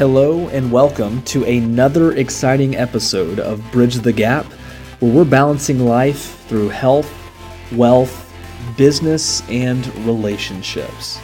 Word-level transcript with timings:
Hello, 0.00 0.48
and 0.48 0.72
welcome 0.72 1.20
to 1.24 1.44
another 1.44 2.12
exciting 2.12 2.74
episode 2.74 3.38
of 3.38 3.62
Bridge 3.70 3.96
the 3.96 4.14
Gap, 4.14 4.46
where 5.00 5.12
we're 5.12 5.24
balancing 5.26 5.80
life 5.80 6.42
through 6.46 6.70
health, 6.70 7.12
wealth, 7.72 8.34
business, 8.78 9.46
and 9.50 9.86
relationships. 10.06 11.20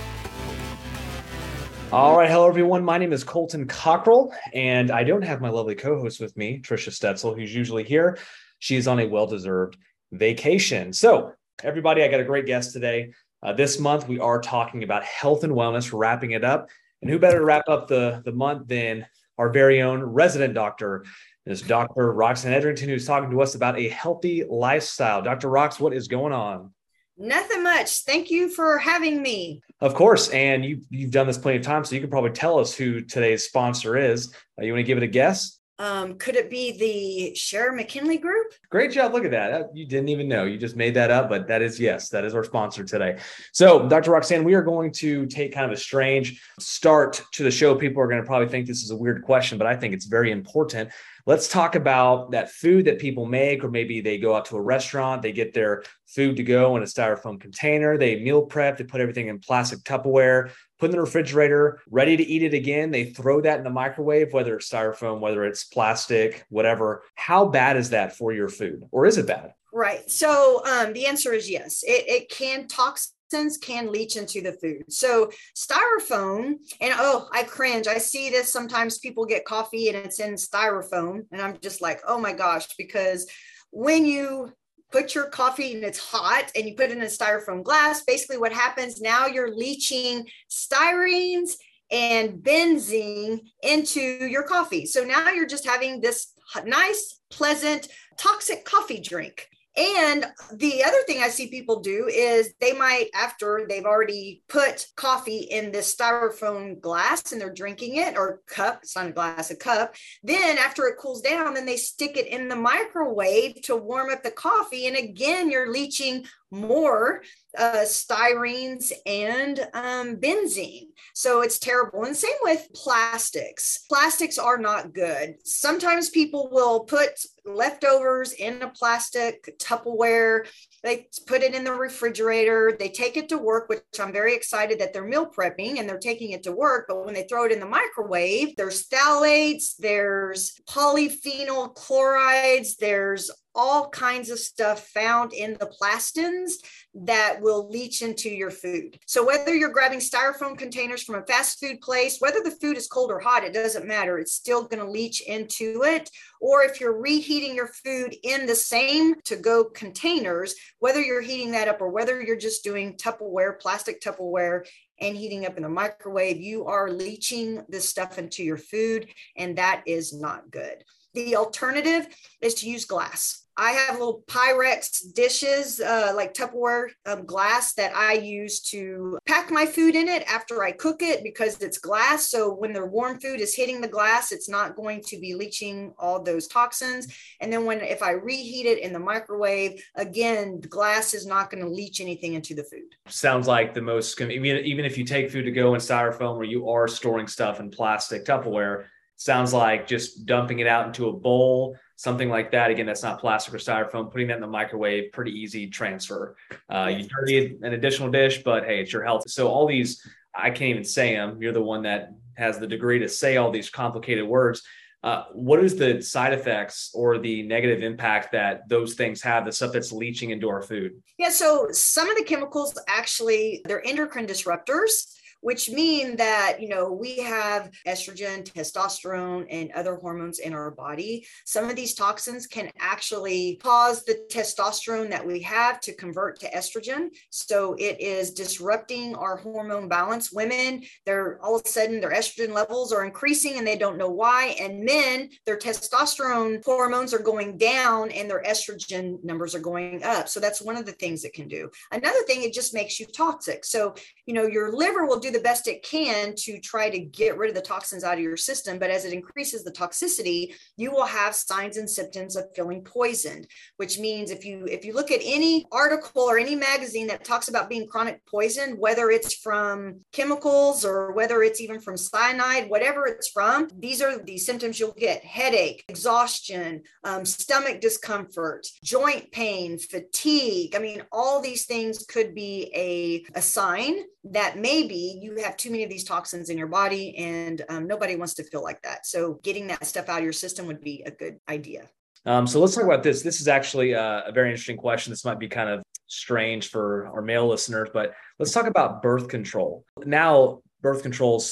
All 1.91 2.18
right, 2.18 2.29
hello 2.29 2.46
everyone. 2.46 2.85
My 2.85 2.99
name 2.99 3.14
is 3.14 3.25
Colton 3.25 3.67
Cockrell, 3.67 4.35
and 4.53 4.90
I 4.90 5.04
don't 5.04 5.25
have 5.25 5.40
my 5.40 5.49
lovely 5.49 5.75
co-host 5.75 6.21
with 6.21 6.36
me, 6.36 6.61
Trisha 6.61 6.90
Stetzel, 6.90 7.35
who's 7.35 7.54
usually 7.54 7.82
here. 7.82 8.18
She's 8.58 8.86
on 8.86 9.00
a 9.00 9.08
well-deserved 9.08 9.79
vacation. 10.13 10.93
So, 10.93 11.32
everybody, 11.64 12.03
I 12.03 12.08
got 12.08 12.21
a 12.21 12.25
great 12.25 12.45
guest 12.45 12.75
today. 12.75 13.14
Uh, 13.43 13.54
this 13.54 13.79
month, 13.79 14.07
we 14.07 14.18
are 14.18 14.39
talking 14.39 14.82
about 14.82 15.03
health 15.03 15.45
and 15.45 15.54
wellness. 15.54 15.99
Wrapping 15.99 16.32
it 16.32 16.45
up. 16.45 16.68
And 17.03 17.11
who 17.11 17.18
better 17.18 17.39
to 17.39 17.45
wrap 17.45 17.68
up 17.68 17.89
the, 17.89 18.23
the 18.25 18.32
month 18.32 18.68
than 18.68 19.07
our 19.39 19.50
very 19.50 19.82
own 19.82 20.03
resident 20.03 20.54
doctor, 20.54 21.04
is 21.46 21.63
Dr. 21.63 22.13
Roxanne 22.13 22.53
Edrington, 22.53 22.89
who's 22.89 23.07
talking 23.07 23.31
to 23.31 23.41
us 23.41 23.54
about 23.54 23.79
a 23.79 23.89
healthy 23.89 24.45
lifestyle. 24.49 25.23
Dr. 25.23 25.49
Rox, 25.49 25.79
what 25.79 25.93
is 25.93 26.09
going 26.09 26.32
on? 26.32 26.73
Nothing 27.17 27.63
much. 27.63 28.03
Thank 28.03 28.31
you 28.31 28.49
for 28.49 28.79
having 28.79 29.23
me. 29.23 29.63
Of 29.81 29.95
course. 29.95 30.29
And 30.31 30.64
you, 30.64 30.82
you've 30.90 31.13
done 31.13 31.27
this 31.27 31.39
plenty 31.39 31.59
of 31.59 31.64
times, 31.64 31.89
so 31.89 31.95
you 31.95 32.01
can 32.01 32.11
probably 32.11 32.33
tell 32.33 32.59
us 32.59 32.75
who 32.75 33.01
today's 33.01 33.45
sponsor 33.45 33.97
is. 33.97 34.34
Uh, 34.61 34.65
you 34.65 34.73
want 34.73 34.81
to 34.81 34.87
give 34.87 34.98
it 34.98 35.05
a 35.05 35.09
guess? 35.09 35.59
Um, 35.78 36.14
could 36.14 36.36
it 36.36 36.48
be 36.48 36.72
the 36.72 37.34
Sherman 37.34 37.77
McKinley 37.77 38.17
Group? 38.17 38.55
Great 38.70 38.92
job. 38.92 39.12
Look 39.12 39.27
at 39.27 39.30
that. 39.33 39.70
You 39.75 39.86
didn't 39.86 40.08
even 40.08 40.27
know. 40.27 40.44
You 40.44 40.56
just 40.56 40.75
made 40.75 40.94
that 40.94 41.11
up, 41.11 41.28
but 41.28 41.47
that 41.48 41.61
is, 41.61 41.78
yes, 41.78 42.08
that 42.11 42.25
is 42.25 42.34
our 42.34 42.44
sponsor 42.44 42.83
today. 42.83 43.19
So, 43.53 43.86
Dr. 43.86 44.11
Roxanne, 44.11 44.44
we 44.44 44.55
are 44.55 44.62
going 44.62 44.91
to 44.92 45.27
take 45.27 45.53
kind 45.53 45.67
of 45.67 45.72
a 45.72 45.81
strange 45.81 46.42
start 46.58 47.22
to 47.33 47.42
the 47.42 47.50
show. 47.50 47.75
People 47.75 48.03
are 48.03 48.08
going 48.08 48.22
to 48.22 48.27
probably 48.27 48.48
think 48.48 48.67
this 48.67 48.83
is 48.83 48.91
a 48.91 48.97
weird 48.97 49.23
question, 49.23 49.59
but 49.59 49.67
I 49.67 49.77
think 49.77 49.92
it's 49.92 50.06
very 50.06 50.31
important. 50.31 50.91
Let's 51.27 51.49
talk 51.49 51.75
about 51.75 52.31
that 52.31 52.53
food 52.53 52.85
that 52.85 53.01
people 53.01 53.27
make, 53.27 53.65
or 53.65 53.69
maybe 53.69 54.01
they 54.01 54.17
go 54.17 54.37
out 54.37 54.45
to 54.47 54.57
a 54.57 54.61
restaurant, 54.61 55.23
they 55.23 55.33
get 55.33 55.53
their 55.53 55.83
food 56.07 56.37
to 56.37 56.45
go 56.45 56.77
in 56.77 56.85
a 56.85 56.87
styrofoam 56.87 57.41
container, 57.41 57.99
they 57.99 58.21
meal 58.21 58.43
prep, 58.43 58.79
they 58.79 58.85
put 58.85 59.01
everything 59.01 59.27
in 59.27 59.41
plastic 59.41 59.81
Tupperware, 59.81 60.53
put 60.79 60.91
in 60.91 60.93
the 60.93 61.01
refrigerator, 61.01 61.81
ready 61.91 62.17
to 62.17 62.23
eat 62.23 62.45
it 62.45 62.55
again. 62.55 62.93
They 62.93 63.07
throw 63.07 63.41
that 63.41 63.59
in 63.59 63.65
the 63.65 63.71
microwave, 63.71 64.33
whether 64.33 64.55
it's 64.55 64.71
styrofoam, 64.71 65.19
whether 65.19 65.45
it's 65.45 65.65
plastic, 65.65 66.45
whatever. 66.49 67.03
How 67.17 67.47
bad 67.47 67.77
is 67.77 67.91
that 67.91 68.17
for 68.17 68.33
your 68.33 68.49
food? 68.49 68.85
Or 68.93 69.05
is 69.05 69.19
it 69.19 69.27
bad? 69.27 69.53
Right. 69.73 70.09
So 70.09 70.65
um, 70.65 70.93
the 70.93 71.07
answer 71.07 71.33
is 71.33 71.51
yes. 71.51 71.83
It, 71.83 72.09
it 72.09 72.31
can 72.31 72.69
toxic 72.69 73.16
can 73.61 73.93
leach 73.93 74.17
into 74.17 74.41
the 74.41 74.53
food. 74.53 74.85
So 74.93 75.31
styrofoam, 75.57 76.55
and 76.81 76.95
oh, 76.97 77.29
I 77.33 77.43
cringe. 77.43 77.87
I 77.87 77.99
see 77.99 78.31
this 78.31 78.53
sometimes 78.53 78.99
people 78.99 79.25
get 79.25 79.45
coffee 79.45 79.89
and 79.89 79.97
it's 79.97 80.21
in 80.21 80.35
styrofoam, 80.35 81.27
and 81.33 81.41
I'm 81.41 81.59
just 81.61 81.81
like, 81.81 82.01
oh 82.07 82.19
my 82.19 82.33
gosh, 82.33 82.69
because 82.77 83.27
when 83.71 84.07
you 84.07 84.53
put 84.93 85.15
your 85.15 85.27
coffee 85.27 85.75
and 85.75 85.85
it's 85.85 85.99
hot 85.99 86.51
and 86.55 86.67
you 86.67 86.75
put 86.75 86.91
it 86.91 86.97
in 86.97 87.03
a 87.03 87.07
styrofoam 87.07 87.63
glass, 87.63 88.05
basically 88.05 88.39
what 88.39 88.53
happens 88.53 89.01
now 89.01 89.27
you're 89.27 89.55
leaching 89.55 90.25
styrenes 90.51 91.57
and 91.91 92.43
benzene 92.43 93.41
into 93.63 94.01
your 94.01 94.43
coffee. 94.43 94.87
So 94.87 95.05
now 95.05 95.31
you're 95.31 95.47
just 95.47 95.67
having 95.67 96.01
this 96.01 96.33
nice, 96.65 97.21
pleasant, 97.31 97.89
toxic 98.17 98.65
coffee 98.65 99.01
drink. 99.01 99.49
And 99.77 100.25
the 100.55 100.85
other 100.85 101.03
thing 101.07 101.23
I 101.23 101.29
see 101.29 101.49
people 101.49 101.81
do 101.81 102.09
is 102.09 102.55
they 102.61 102.73
might, 102.73 103.09
after 103.15 103.67
they've 103.69 103.85
already 103.85 104.43
put 104.49 104.87
coffee 104.97 105.49
in 105.51 105.71
this 105.71 105.95
styrofoam 105.95 106.81
glass 106.81 107.33
and 107.33 107.41
they're 107.41 107.53
drinking 107.53 107.97
it 107.97 108.17
or 108.17 108.41
cup, 108.49 108.81
it's 108.83 108.97
not 108.97 109.09
a 109.09 109.13
glass, 109.13 109.51
a 109.51 109.57
cup. 109.57 109.95
Then 110.23 110.57
after 110.57 110.85
it 110.87 110.99
cools 110.99 111.21
down, 111.21 111.55
then 111.55 111.67
they 111.67 111.77
stick 111.77 112.17
it 112.17 112.27
in 112.27 112.48
the 112.48 112.57
microwave 112.57 113.61
to 113.63 113.77
warm 113.77 114.11
up 114.11 114.23
the 114.23 114.31
coffee. 114.31 114.86
And 114.86 114.97
again, 114.97 115.51
you're 115.51 115.70
leaching 115.70 116.25
more 116.51 117.23
uh, 117.58 117.84
styrenes 117.84 118.92
and 119.05 119.61
um, 119.74 120.17
benzene. 120.17 120.89
So 121.14 121.40
it's 121.40 121.58
terrible. 121.58 122.05
And 122.05 122.17
same 122.17 122.36
with 122.42 122.68
plastics. 122.74 123.84
Plastics 123.89 124.39
are 124.39 124.58
not 124.58 124.92
good. 124.92 125.36
Sometimes 125.45 126.11
people 126.11 126.48
will 126.52 126.80
put 126.80 127.11
leftovers 127.45 128.32
in 128.32 128.62
a 128.62 128.68
plastic 128.68 129.58
Tupperware. 129.58 130.46
They 130.82 131.08
put 131.26 131.42
it 131.42 131.54
in 131.54 131.64
the 131.64 131.72
refrigerator. 131.72 132.76
They 132.78 132.88
take 132.88 133.16
it 133.16 133.28
to 133.30 133.38
work, 133.38 133.68
which 133.68 133.82
I'm 134.00 134.12
very 134.12 134.34
excited 134.34 134.78
that 134.80 134.92
they're 134.92 135.04
meal 135.04 135.26
prepping 135.26 135.78
and 135.78 135.88
they're 135.88 135.98
taking 135.98 136.32
it 136.32 136.42
to 136.44 136.52
work. 136.52 136.86
But 136.88 137.04
when 137.04 137.14
they 137.14 137.24
throw 137.24 137.44
it 137.44 137.52
in 137.52 137.60
the 137.60 137.66
microwave, 137.66 138.56
there's 138.56 138.86
phthalates, 138.88 139.76
there's 139.78 140.60
polyvinyl 140.68 141.74
chlorides, 141.74 142.76
there's 142.76 143.30
all 143.56 143.88
kinds 143.88 144.30
of 144.30 144.38
stuff 144.38 144.88
found 144.88 145.32
in 145.32 145.54
the 145.54 145.72
plastins 145.80 146.52
that 146.94 147.40
will 147.40 147.68
leach 147.68 148.02
into 148.02 148.28
your 148.28 148.50
food. 148.50 148.98
So 149.06 149.26
whether 149.26 149.54
you're 149.54 149.70
grabbing 149.70 149.98
styrofoam 149.98 150.56
containers 150.56 151.02
from 151.02 151.16
a 151.16 151.26
fast 151.26 151.58
food 151.58 151.80
place, 151.80 152.18
whether 152.20 152.42
the 152.42 152.50
food 152.50 152.76
is 152.76 152.86
cold 152.86 153.10
or 153.10 153.18
hot, 153.18 153.44
it 153.44 153.54
doesn't 153.54 153.86
matter. 153.86 154.18
It's 154.18 154.34
still 154.34 154.64
going 154.64 154.84
to 154.84 154.90
leach 154.90 155.22
into 155.22 155.82
it. 155.84 156.10
Or 156.40 156.62
if 156.62 156.80
you're 156.80 157.00
reheating 157.00 157.56
your 157.56 157.68
food 157.68 158.14
in 158.22 158.46
the 158.46 158.54
same 158.54 159.14
to 159.24 159.36
go 159.36 159.64
containers, 159.64 160.54
whether 160.78 161.00
you're 161.00 161.22
heating 161.22 161.52
that 161.52 161.68
up 161.68 161.80
or 161.80 161.88
whether 161.88 162.22
you're 162.22 162.36
just 162.36 162.62
doing 162.62 162.94
Tupperware, 162.96 163.58
plastic 163.58 164.00
Tupperware, 164.00 164.66
and 165.00 165.16
heating 165.16 165.46
up 165.46 165.56
in 165.56 165.62
the 165.62 165.68
microwave, 165.68 166.40
you 166.40 166.66
are 166.66 166.90
leaching 166.90 167.62
this 167.68 167.88
stuff 167.88 168.18
into 168.18 168.42
your 168.42 168.56
food, 168.56 169.08
and 169.36 169.58
that 169.58 169.82
is 169.86 170.14
not 170.14 170.50
good. 170.50 170.82
The 171.16 171.34
alternative 171.34 172.06
is 172.43 172.53
to 172.56 172.69
use 172.69 172.84
glass. 172.84 173.47
I 173.59 173.71
have 173.71 173.99
little 173.99 174.22
Pyrex 174.27 175.15
dishes, 175.15 175.81
uh, 175.81 176.12
like 176.15 176.34
Tupperware 176.34 176.88
um, 177.06 177.25
glass 177.25 177.72
that 177.75 177.97
I 177.97 178.12
use 178.12 178.60
to 178.72 179.19
pack 179.27 179.50
my 179.50 179.65
food 179.65 179.94
in 179.94 180.09
it 180.09 180.25
after 180.31 180.62
I 180.62 180.72
cook 180.72 181.00
it 181.00 181.25
because 181.25 181.62
it's 181.62 181.78
glass. 181.78 182.28
So 182.28 182.53
when 182.53 182.75
the 182.75 182.84
warm 182.84 183.19
food 183.19 183.41
is 183.41 183.54
hitting 183.54 183.81
the 183.81 183.88
glass, 183.88 184.31
it's 184.31 184.50
not 184.50 184.77
going 184.77 185.00
to 185.06 185.19
be 185.19 185.34
leaching 185.34 185.94
all 185.99 186.22
those 186.22 186.49
toxins. 186.49 187.09
And 187.41 187.50
then 187.50 187.65
when 187.65 187.81
if 187.81 188.03
I 188.03 188.10
reheat 188.10 188.66
it 188.66 188.81
in 188.81 188.93
the 188.93 188.98
microwave, 188.98 189.83
again, 189.94 190.60
glass 190.60 191.15
is 191.15 191.25
not 191.25 191.50
going 191.50 191.62
to 191.62 191.71
leach 191.71 192.03
anything 192.03 192.34
into 192.34 192.54
the 192.54 192.65
food. 192.65 192.94
Sounds 193.09 193.48
like 193.48 193.72
the 193.72 193.81
most 193.81 194.21
even 194.21 194.66
even 194.66 194.84
if 194.84 194.98
you 194.98 195.04
take 195.04 195.31
food 195.31 195.44
to 195.44 195.50
go 195.50 195.72
in 195.72 195.81
styrofoam 195.81 196.37
where 196.37 196.44
you 196.44 196.69
are 196.69 196.87
storing 196.87 197.27
stuff 197.27 197.59
in 197.59 197.71
plastic 197.71 198.27
Tupperware, 198.27 198.84
sounds 199.16 199.53
like 199.53 199.87
just 199.87 200.27
dumping 200.27 200.59
it 200.59 200.66
out 200.66 200.87
into 200.87 201.09
a 201.09 201.12
bowl 201.12 201.77
something 201.97 202.28
like 202.28 202.50
that. 202.53 202.71
Again, 202.71 202.87
that's 202.87 203.03
not 203.03 203.19
plastic 203.19 203.53
or 203.54 203.59
styrofoam. 203.59 204.10
Putting 204.10 204.28
that 204.28 204.34
in 204.34 204.41
the 204.41 204.47
microwave, 204.47 205.12
pretty 205.12 205.32
easy 205.32 205.66
transfer. 205.66 206.37
Uh, 206.71 206.93
you 206.97 207.09
dirty 207.09 207.59
an 207.62 207.72
additional 207.72 208.10
dish, 208.10 208.43
but 208.43 208.65
hey, 208.65 208.81
it's 208.81 208.93
your 208.93 209.03
health. 209.03 209.28
So 209.28 209.49
all 209.49 209.66
these, 209.66 210.06
I 210.34 210.50
can't 210.50 210.71
even 210.71 210.84
say 210.84 211.15
them. 211.15 211.43
You're 211.43 211.53
the 211.53 211.62
one 211.62 211.82
that 211.82 212.10
has 212.37 212.59
the 212.59 212.66
degree 212.66 212.99
to 213.00 213.09
say 213.09 213.38
all 213.38 213.50
these 213.50 213.71
complicated 213.71 214.27
words. 214.27 214.62
Uh, 215.03 215.25
what 215.33 215.62
is 215.62 215.77
the 215.77 216.03
side 216.03 216.33
effects 216.33 216.91
or 216.93 217.19
the 217.19 217.43
negative 217.43 217.83
impact 217.83 218.33
that 218.33 218.69
those 218.69 218.94
things 218.94 219.22
have 219.22 219.44
the 219.44 219.53
stuff 219.53 219.72
that's 219.72 219.93
leaching 219.93 220.31
into 220.31 220.48
our 220.48 220.62
food 220.62 220.91
yeah 221.16 221.28
so 221.28 221.69
some 221.71 222.10
of 222.10 222.16
the 222.16 222.25
chemicals 222.25 222.77
actually 222.88 223.60
they're 223.66 223.87
endocrine 223.87 224.27
disruptors 224.27 225.15
which 225.46 225.70
mean 225.70 226.16
that, 226.16 226.60
you 226.60 226.68
know, 226.68 226.90
we 226.90 227.18
have 227.18 227.70
estrogen, 227.86 228.42
testosterone, 228.42 229.46
and 229.48 229.70
other 229.76 229.94
hormones 229.94 230.40
in 230.40 230.52
our 230.52 230.72
body. 230.72 231.24
Some 231.44 231.70
of 231.70 231.76
these 231.76 231.94
toxins 231.94 232.48
can 232.48 232.68
actually 232.80 233.54
cause 233.62 234.02
the 234.02 234.26
testosterone 234.28 235.08
that 235.10 235.24
we 235.24 235.38
have 235.42 235.80
to 235.82 235.94
convert 235.94 236.40
to 236.40 236.50
estrogen. 236.50 237.10
So 237.30 237.74
it 237.78 238.00
is 238.00 238.32
disrupting 238.32 239.14
our 239.14 239.36
hormone 239.36 239.88
balance. 239.88 240.32
Women, 240.32 240.82
they're 241.04 241.38
all 241.41 241.54
of 241.54 241.62
a 241.65 241.68
sudden 241.68 242.00
their 242.00 242.10
estrogen 242.10 242.53
levels 242.53 242.92
are 242.92 243.04
increasing 243.04 243.56
and 243.56 243.65
they 243.65 243.78
don't 243.78 243.98
know 243.98 244.10
why. 244.10 244.56
And 244.60 244.84
men, 244.84 245.30
their 245.44 245.56
testosterone 245.56 246.65
hormones 246.65 247.15
are 247.15 247.21
going 247.21 247.56
down 247.56 248.10
and 248.10 248.28
their 248.28 248.42
estrogen 248.42 249.22
numbers 249.22 249.54
are 249.54 249.60
going 249.60 250.03
up. 250.03 250.28
So 250.28 250.41
that's 250.41 250.60
one 250.60 250.76
of 250.76 250.86
the 250.86 250.92
things 250.92 251.22
it 251.22 251.34
can 251.34 251.47
do. 251.47 251.71
Another 251.92 252.22
thing, 252.26 252.42
it 252.42 252.53
just 252.53 252.74
makes 252.74 252.98
you 252.98 253.06
toxic. 253.06 253.65
So, 253.65 253.94
you 254.26 254.34
know, 254.34 254.48
your 254.48 254.72
liver 254.72 255.06
will 255.06 255.21
do 255.21 255.35
the 255.36 255.42
best 255.42 255.68
it 255.68 255.83
can 255.83 256.35
to 256.35 256.59
try 256.59 256.88
to 256.88 256.99
get 256.99 257.37
rid 257.37 257.50
of 257.50 257.55
the 257.55 257.61
toxins 257.61 258.05
out 258.05 258.15
of 258.15 258.21
your 258.21 258.37
system. 258.37 258.79
But 258.79 258.91
as 258.91 259.05
it 259.05 259.12
increases 259.12 259.65
the 259.65 259.71
toxicity, 259.71 260.55
you 260.77 260.91
will 260.91 261.05
have 261.05 261.35
signs 261.35 261.77
and 261.77 261.88
symptoms 261.88 262.37
of 262.37 262.47
feeling 262.55 262.83
poisoned, 262.83 263.47
which 263.77 263.99
means 263.99 264.31
if 264.31 264.44
you 264.44 264.65
if 264.67 264.85
you 264.85 264.94
look 264.94 265.11
at 265.11 265.21
any 265.23 265.67
article 265.71 266.23
or 266.23 266.38
any 266.38 266.55
magazine 266.55 267.06
that 267.09 267.25
talks 267.25 267.49
about 267.49 267.69
being 267.69 267.87
chronic 267.87 268.25
poisoned, 268.27 268.79
whether 268.79 269.11
it's 269.11 269.35
from 269.35 270.00
chemicals 270.12 270.85
or 270.85 271.12
whether 271.12 271.43
it's 271.43 271.61
even 271.61 271.81
from 271.81 271.97
cyanide, 271.97 272.71
whatever 272.71 273.06
it's 273.06 273.29
from, 273.29 273.69
these 273.79 274.00
are 274.00 274.23
the 274.23 274.38
symptoms 274.38 274.81
you'll 274.81 274.93
get: 274.93 275.23
headache, 275.25 275.85
exhaustion, 275.88 276.83
um, 277.05 277.25
stomach 277.25 277.81
discomfort, 277.81 278.67
joint 278.83 279.31
pain, 279.33 279.79
fatigue. 279.79 280.75
I 280.75 280.79
mean, 280.79 281.03
all 281.12 281.43
these 281.43 281.67
things 281.67 282.05
could 282.06 282.35
be 282.35 282.71
a, 282.75 283.38
a 283.38 283.43
sign 283.43 283.97
that 284.32 284.58
maybe 284.58 285.19
you 285.20 285.37
have 285.43 285.56
too 285.56 285.70
many 285.70 285.84
of 285.84 285.90
these 285.90 286.05
toxins 286.05 286.50
in 286.50 286.58
your 286.58 286.67
body 286.67 287.17
and 287.17 287.62
um, 287.69 287.87
nobody 287.87 288.17
wants 288.17 288.34
to 288.34 288.44
feel 288.44 288.62
like 288.62 288.81
that. 288.82 289.06
So 289.06 289.40
getting 289.43 289.67
that 289.69 289.87
stuff 289.87 290.08
out 290.08 290.19
of 290.19 290.25
your 290.25 290.32
system 290.32 290.67
would 290.67 290.81
be 290.81 291.02
a 291.06 291.11
good 291.11 291.38
idea. 291.49 291.88
Um, 292.25 292.46
so 292.46 292.61
let's 292.61 292.75
talk 292.75 292.84
about 292.84 293.05
this. 293.05 293.23
This 293.23 293.40
is 293.40 293.46
actually 293.46 293.93
a, 293.93 294.25
a 294.26 294.32
very 294.32 294.50
interesting 294.50 294.76
question. 294.76 295.12
This 295.12 295.25
might 295.25 295.38
be 295.38 295.49
kind 295.49 295.70
of 295.70 295.82
strange 296.08 296.70
for 296.70 297.06
our 297.08 297.23
male 297.23 297.46
listeners, 297.46 297.88
but 297.93 298.14
let's 298.38 298.52
talk 298.52 298.67
about 298.67 299.00
birth 299.00 299.28
control. 299.28 299.84
Now, 300.05 300.61
birth 300.82 301.02
control 301.02 301.43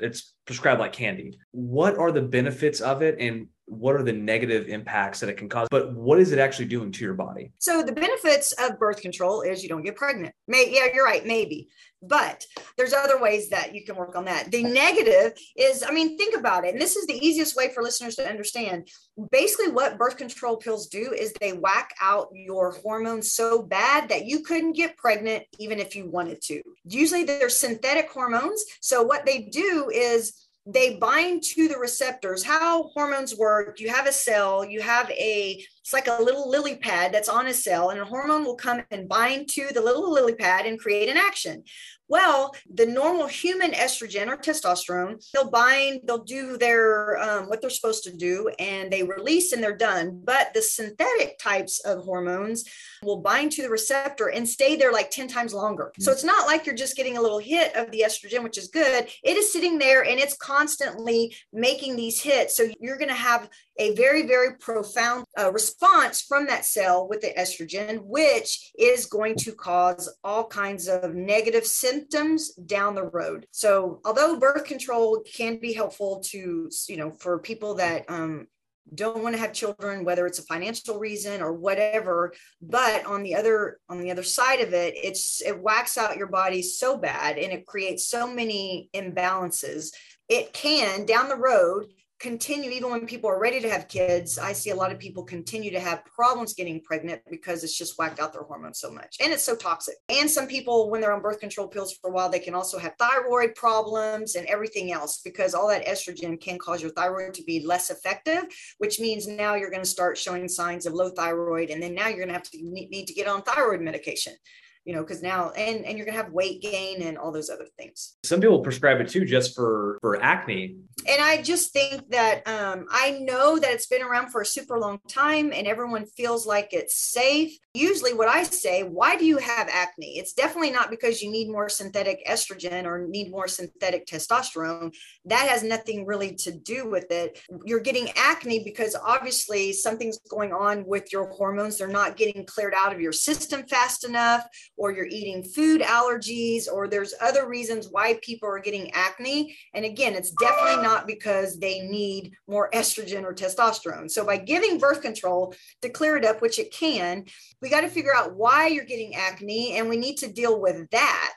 it's 0.00 0.34
prescribed 0.46 0.80
like 0.80 0.92
candy. 0.92 1.38
What 1.50 1.98
are 1.98 2.12
the 2.12 2.22
benefits 2.22 2.80
of 2.80 3.02
it 3.02 3.16
and 3.18 3.48
what 3.66 3.94
are 3.94 4.02
the 4.02 4.12
negative 4.12 4.68
impacts 4.68 5.20
that 5.20 5.28
it 5.28 5.36
can 5.36 5.48
cause 5.48 5.68
but 5.70 5.94
what 5.94 6.18
is 6.18 6.32
it 6.32 6.38
actually 6.38 6.66
doing 6.66 6.90
to 6.92 7.04
your 7.04 7.14
body? 7.14 7.52
So 7.58 7.82
the 7.82 7.92
benefits 7.92 8.52
of 8.52 8.78
birth 8.78 9.00
control 9.00 9.42
is 9.42 9.62
you 9.62 9.68
don't 9.68 9.82
get 9.82 9.96
pregnant. 9.96 10.34
May, 10.48 10.72
yeah 10.72 10.88
you're 10.92 11.04
right 11.04 11.24
maybe 11.24 11.68
but 12.02 12.44
there's 12.76 12.92
other 12.92 13.20
ways 13.20 13.48
that 13.50 13.74
you 13.74 13.84
can 13.84 13.94
work 13.94 14.16
on 14.16 14.24
that. 14.24 14.50
The 14.50 14.64
negative 14.64 15.32
is 15.56 15.84
i 15.86 15.92
mean 15.92 16.18
think 16.18 16.36
about 16.36 16.64
it 16.64 16.72
and 16.72 16.80
this 16.80 16.96
is 16.96 17.06
the 17.06 17.26
easiest 17.26 17.56
way 17.56 17.72
for 17.72 17.82
listeners 17.82 18.16
to 18.16 18.28
understand. 18.28 18.88
Basically 19.30 19.70
what 19.70 19.98
birth 19.98 20.16
control 20.16 20.56
pills 20.56 20.88
do 20.88 21.12
is 21.12 21.32
they 21.34 21.52
whack 21.52 21.94
out 22.00 22.28
your 22.32 22.72
hormones 22.72 23.32
so 23.32 23.62
bad 23.62 24.08
that 24.08 24.26
you 24.26 24.40
couldn't 24.40 24.72
get 24.72 24.96
pregnant 24.96 25.44
even 25.58 25.78
if 25.78 25.94
you 25.94 26.10
wanted 26.10 26.40
to. 26.42 26.62
Usually 26.84 27.24
they're 27.24 27.48
synthetic 27.48 28.10
hormones 28.10 28.64
so 28.80 29.02
what 29.02 29.24
they 29.24 29.42
do 29.42 29.90
is 29.92 30.46
they 30.66 30.96
bind 30.96 31.42
to 31.42 31.68
the 31.68 31.78
receptors. 31.78 32.44
How 32.44 32.84
hormones 32.94 33.36
work, 33.36 33.80
you 33.80 33.88
have 33.88 34.06
a 34.06 34.12
cell, 34.12 34.64
you 34.64 34.80
have 34.80 35.10
a, 35.10 35.64
it's 35.82 35.92
like 35.92 36.06
a 36.06 36.22
little 36.22 36.48
lily 36.48 36.76
pad 36.76 37.12
that's 37.12 37.28
on 37.28 37.48
a 37.48 37.54
cell, 37.54 37.90
and 37.90 38.00
a 38.00 38.04
hormone 38.04 38.44
will 38.44 38.54
come 38.54 38.82
and 38.90 39.08
bind 39.08 39.48
to 39.50 39.68
the 39.74 39.80
little 39.80 40.12
lily 40.12 40.34
pad 40.34 40.64
and 40.64 40.78
create 40.78 41.08
an 41.08 41.16
action. 41.16 41.64
Well, 42.08 42.54
the 42.72 42.84
normal 42.84 43.26
human 43.26 43.72
estrogen 43.72 44.28
or 44.28 44.36
testosterone, 44.36 45.24
they'll 45.32 45.50
bind, 45.50 46.02
they'll 46.04 46.24
do 46.24 46.58
their 46.58 47.16
um, 47.18 47.48
what 47.48 47.62
they're 47.62 47.70
supposed 47.70 48.04
to 48.04 48.14
do, 48.14 48.50
and 48.58 48.92
they 48.92 49.02
release 49.02 49.52
and 49.52 49.62
they're 49.62 49.76
done. 49.76 50.20
But 50.22 50.52
the 50.52 50.60
synthetic 50.60 51.38
types 51.38 51.80
of 51.80 52.04
hormones 52.04 52.64
will 53.02 53.22
bind 53.22 53.52
to 53.52 53.62
the 53.62 53.70
receptor 53.70 54.28
and 54.28 54.46
stay 54.46 54.76
there 54.76 54.92
like 54.92 55.10
10 55.10 55.26
times 55.26 55.54
longer. 55.54 55.84
Mm-hmm. 55.84 56.02
So 56.02 56.12
it's 56.12 56.22
not 56.22 56.46
like 56.46 56.66
you're 56.66 56.74
just 56.74 56.96
getting 56.96 57.16
a 57.16 57.22
little 57.22 57.38
hit 57.38 57.74
of 57.76 57.90
the 57.90 58.04
estrogen, 58.06 58.44
which 58.44 58.58
is 58.58 58.68
good. 58.68 59.08
It 59.24 59.36
is 59.36 59.52
sitting 59.52 59.78
there 59.78 60.04
and 60.04 60.20
it's 60.20 60.36
constantly 60.36 61.34
making 61.52 61.96
these 61.96 62.20
hits. 62.20 62.56
So 62.56 62.68
you're 62.78 62.98
going 62.98 63.08
to 63.08 63.14
have 63.14 63.48
a 63.78 63.94
very, 63.94 64.26
very 64.26 64.56
profound 64.56 65.24
uh, 65.38 65.52
response 65.52 66.22
from 66.22 66.46
that 66.46 66.64
cell 66.64 67.08
with 67.08 67.20
the 67.20 67.32
estrogen, 67.38 68.00
which 68.02 68.72
is 68.78 69.06
going 69.06 69.36
to 69.36 69.52
cause 69.52 70.14
all 70.22 70.46
kinds 70.46 70.88
of 70.88 71.14
negative 71.14 71.66
symptoms 71.66 72.54
down 72.54 72.94
the 72.94 73.04
road. 73.04 73.46
So, 73.50 74.00
although 74.04 74.38
birth 74.38 74.64
control 74.64 75.22
can 75.22 75.58
be 75.58 75.72
helpful 75.72 76.20
to, 76.26 76.70
you 76.88 76.96
know, 76.96 77.10
for 77.10 77.38
people 77.38 77.74
that 77.76 78.04
um, 78.08 78.46
don't 78.94 79.22
want 79.22 79.34
to 79.34 79.40
have 79.40 79.52
children 79.52 80.04
whether 80.04 80.26
it's 80.26 80.38
a 80.38 80.44
financial 80.44 80.98
reason 80.98 81.40
or 81.40 81.52
whatever 81.52 82.32
but 82.60 83.04
on 83.06 83.22
the 83.22 83.34
other 83.34 83.78
on 83.88 84.00
the 84.00 84.10
other 84.10 84.22
side 84.22 84.60
of 84.60 84.74
it 84.74 84.94
it's 84.96 85.40
it 85.42 85.58
whacks 85.58 85.96
out 85.96 86.16
your 86.16 86.26
body 86.26 86.60
so 86.60 86.96
bad 86.96 87.38
and 87.38 87.52
it 87.52 87.64
creates 87.64 88.08
so 88.08 88.26
many 88.26 88.90
imbalances 88.94 89.90
it 90.28 90.52
can 90.52 91.06
down 91.06 91.28
the 91.28 91.36
road 91.36 91.86
continue 92.22 92.70
even 92.70 92.90
when 92.90 93.06
people 93.06 93.28
are 93.28 93.40
ready 93.40 93.60
to 93.60 93.68
have 93.68 93.88
kids 93.88 94.38
i 94.38 94.52
see 94.52 94.70
a 94.70 94.76
lot 94.76 94.92
of 94.92 94.98
people 94.98 95.24
continue 95.24 95.70
to 95.70 95.80
have 95.80 96.04
problems 96.04 96.54
getting 96.54 96.80
pregnant 96.80 97.20
because 97.28 97.64
it's 97.64 97.76
just 97.76 97.98
whacked 97.98 98.20
out 98.20 98.32
their 98.32 98.42
hormones 98.42 98.78
so 98.78 98.90
much. 98.90 99.16
And 99.20 99.32
it's 99.32 99.44
so 99.44 99.56
toxic. 99.56 99.96
And 100.08 100.30
some 100.30 100.46
people 100.46 100.90
when 100.90 101.00
they're 101.00 101.12
on 101.12 101.22
birth 101.22 101.40
control 101.40 101.68
pills 101.68 101.92
for 101.94 102.10
a 102.10 102.12
while 102.12 102.28
they 102.28 102.38
can 102.38 102.54
also 102.54 102.78
have 102.78 102.94
thyroid 102.98 103.54
problems 103.54 104.34
and 104.34 104.46
everything 104.46 104.92
else 104.92 105.20
because 105.24 105.54
all 105.54 105.68
that 105.68 105.86
estrogen 105.86 106.40
can 106.40 106.58
cause 106.58 106.80
your 106.82 106.92
thyroid 106.92 107.34
to 107.34 107.42
be 107.44 107.64
less 107.64 107.90
effective 107.90 108.44
which 108.78 109.00
means 109.00 109.26
now 109.26 109.54
you're 109.54 109.70
going 109.70 109.82
to 109.82 109.88
start 109.88 110.16
showing 110.16 110.48
signs 110.48 110.86
of 110.86 110.92
low 110.92 111.10
thyroid 111.10 111.70
and 111.70 111.82
then 111.82 111.94
now 111.94 112.08
you're 112.08 112.18
going 112.18 112.28
to 112.28 112.34
have 112.34 112.42
to 112.42 112.58
need 112.62 113.06
to 113.06 113.14
get 113.14 113.26
on 113.26 113.42
thyroid 113.42 113.80
medication 113.80 114.34
you 114.84 114.94
know 114.94 115.02
because 115.02 115.22
now 115.22 115.50
and 115.50 115.84
and 115.84 115.96
you're 115.96 116.06
gonna 116.06 116.16
have 116.16 116.32
weight 116.32 116.60
gain 116.60 117.02
and 117.02 117.16
all 117.16 117.32
those 117.32 117.50
other 117.50 117.66
things. 117.78 118.16
Some 118.24 118.40
people 118.40 118.60
prescribe 118.60 119.00
it 119.00 119.08
too 119.08 119.24
just 119.24 119.54
for 119.54 119.98
for 120.00 120.20
acne. 120.22 120.76
And 121.08 121.22
i 121.22 121.42
just 121.42 121.72
think 121.72 122.08
that 122.10 122.46
um, 122.46 122.86
i 122.90 123.18
know 123.20 123.58
that 123.58 123.72
it's 123.72 123.86
been 123.86 124.02
around 124.02 124.30
for 124.30 124.40
a 124.40 124.46
super 124.46 124.78
long 124.78 124.98
time 125.08 125.52
and 125.52 125.66
everyone 125.66 126.06
feels 126.06 126.46
like 126.46 126.72
it's 126.72 126.96
safe. 126.96 127.56
Usually 127.74 128.12
what 128.12 128.28
i 128.28 128.42
say 128.42 128.82
why 128.82 129.16
do 129.16 129.24
you 129.24 129.38
have 129.38 129.68
acne? 129.70 130.18
It's 130.18 130.32
definitely 130.32 130.70
not 130.70 130.90
because 130.90 131.22
you 131.22 131.30
need 131.30 131.48
more 131.48 131.68
synthetic 131.68 132.26
estrogen 132.26 132.84
or 132.84 133.06
need 133.06 133.30
more 133.30 133.48
synthetic 133.48 134.06
testosterone. 134.06 134.94
That 135.24 135.48
has 135.48 135.62
nothing 135.62 136.06
really 136.06 136.34
to 136.36 136.52
do 136.52 136.88
with 136.88 137.10
it. 137.10 137.40
You're 137.64 137.80
getting 137.80 138.10
acne 138.16 138.62
because 138.64 138.96
obviously 138.96 139.72
something's 139.72 140.18
going 140.30 140.52
on 140.52 140.84
with 140.86 141.12
your 141.12 141.28
hormones. 141.30 141.78
They're 141.78 141.88
not 141.88 142.16
getting 142.16 142.44
cleared 142.46 142.74
out 142.74 142.92
of 142.92 143.00
your 143.00 143.12
system 143.12 143.64
fast 143.66 144.04
enough 144.04 144.46
or 144.76 144.92
you're 144.92 145.06
eating 145.06 145.42
food 145.42 145.80
allergies, 145.80 146.66
or 146.72 146.88
there's 146.88 147.14
other 147.20 147.48
reasons 147.48 147.88
why 147.90 148.18
people 148.22 148.48
are 148.48 148.58
getting 148.58 148.90
acne. 148.92 149.56
And 149.74 149.84
again, 149.84 150.14
it's 150.14 150.32
definitely 150.32 150.82
not 150.82 151.06
because 151.06 151.58
they 151.58 151.80
need 151.80 152.32
more 152.48 152.70
estrogen 152.72 153.24
or 153.24 153.34
testosterone. 153.34 154.10
So 154.10 154.24
by 154.24 154.38
giving 154.38 154.78
birth 154.78 155.02
control 155.02 155.54
to 155.82 155.88
clear 155.88 156.16
it 156.16 156.24
up, 156.24 156.42
which 156.42 156.58
it 156.58 156.72
can, 156.72 157.24
we 157.60 157.68
got 157.68 157.82
to 157.82 157.88
figure 157.88 158.14
out 158.14 158.34
why 158.34 158.68
you're 158.68 158.84
getting 158.84 159.14
acne 159.14 159.78
and 159.78 159.88
we 159.88 159.96
need 159.96 160.16
to 160.18 160.32
deal 160.32 160.60
with 160.60 160.88
that 160.90 161.34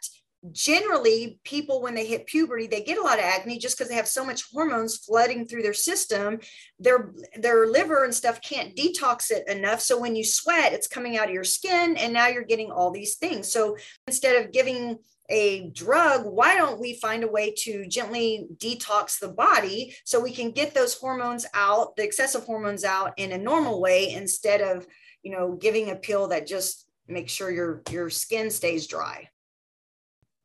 generally 0.51 1.39
people 1.43 1.81
when 1.81 1.95
they 1.95 2.05
hit 2.05 2.25
puberty 2.25 2.67
they 2.67 2.81
get 2.81 2.97
a 2.97 3.01
lot 3.01 3.19
of 3.19 3.25
acne 3.25 3.57
just 3.57 3.77
because 3.77 3.89
they 3.89 3.95
have 3.95 4.07
so 4.07 4.25
much 4.25 4.43
hormones 4.51 4.97
flooding 4.97 5.45
through 5.45 5.61
their 5.61 5.73
system. 5.73 6.39
Their 6.79 7.13
their 7.37 7.67
liver 7.67 8.03
and 8.03 8.13
stuff 8.13 8.41
can't 8.41 8.75
detox 8.75 9.31
it 9.31 9.47
enough. 9.47 9.81
So 9.81 9.99
when 9.99 10.15
you 10.15 10.23
sweat 10.23 10.73
it's 10.73 10.87
coming 10.87 11.17
out 11.17 11.27
of 11.27 11.33
your 11.33 11.43
skin 11.43 11.97
and 11.97 12.13
now 12.13 12.27
you're 12.27 12.43
getting 12.43 12.71
all 12.71 12.91
these 12.91 13.15
things. 13.15 13.51
So 13.51 13.77
instead 14.07 14.43
of 14.43 14.51
giving 14.51 14.97
a 15.29 15.69
drug 15.71 16.23
why 16.25 16.55
don't 16.55 16.79
we 16.79 16.93
find 16.99 17.23
a 17.23 17.27
way 17.27 17.51
to 17.57 17.87
gently 17.87 18.47
detox 18.57 19.19
the 19.19 19.27
body 19.27 19.95
so 20.03 20.19
we 20.19 20.31
can 20.31 20.51
get 20.51 20.75
those 20.75 20.93
hormones 20.93 21.47
out 21.55 21.95
the 21.95 22.03
excessive 22.03 22.43
hormones 22.43 22.83
out 22.83 23.11
in 23.17 23.31
a 23.31 23.37
normal 23.37 23.81
way 23.81 24.11
instead 24.11 24.61
of 24.61 24.85
you 25.23 25.31
know 25.31 25.53
giving 25.55 25.89
a 25.89 25.95
pill 25.95 26.27
that 26.27 26.45
just 26.45 26.87
makes 27.07 27.31
sure 27.31 27.49
your 27.49 27.81
your 27.89 28.09
skin 28.09 28.51
stays 28.51 28.85
dry 28.85 29.27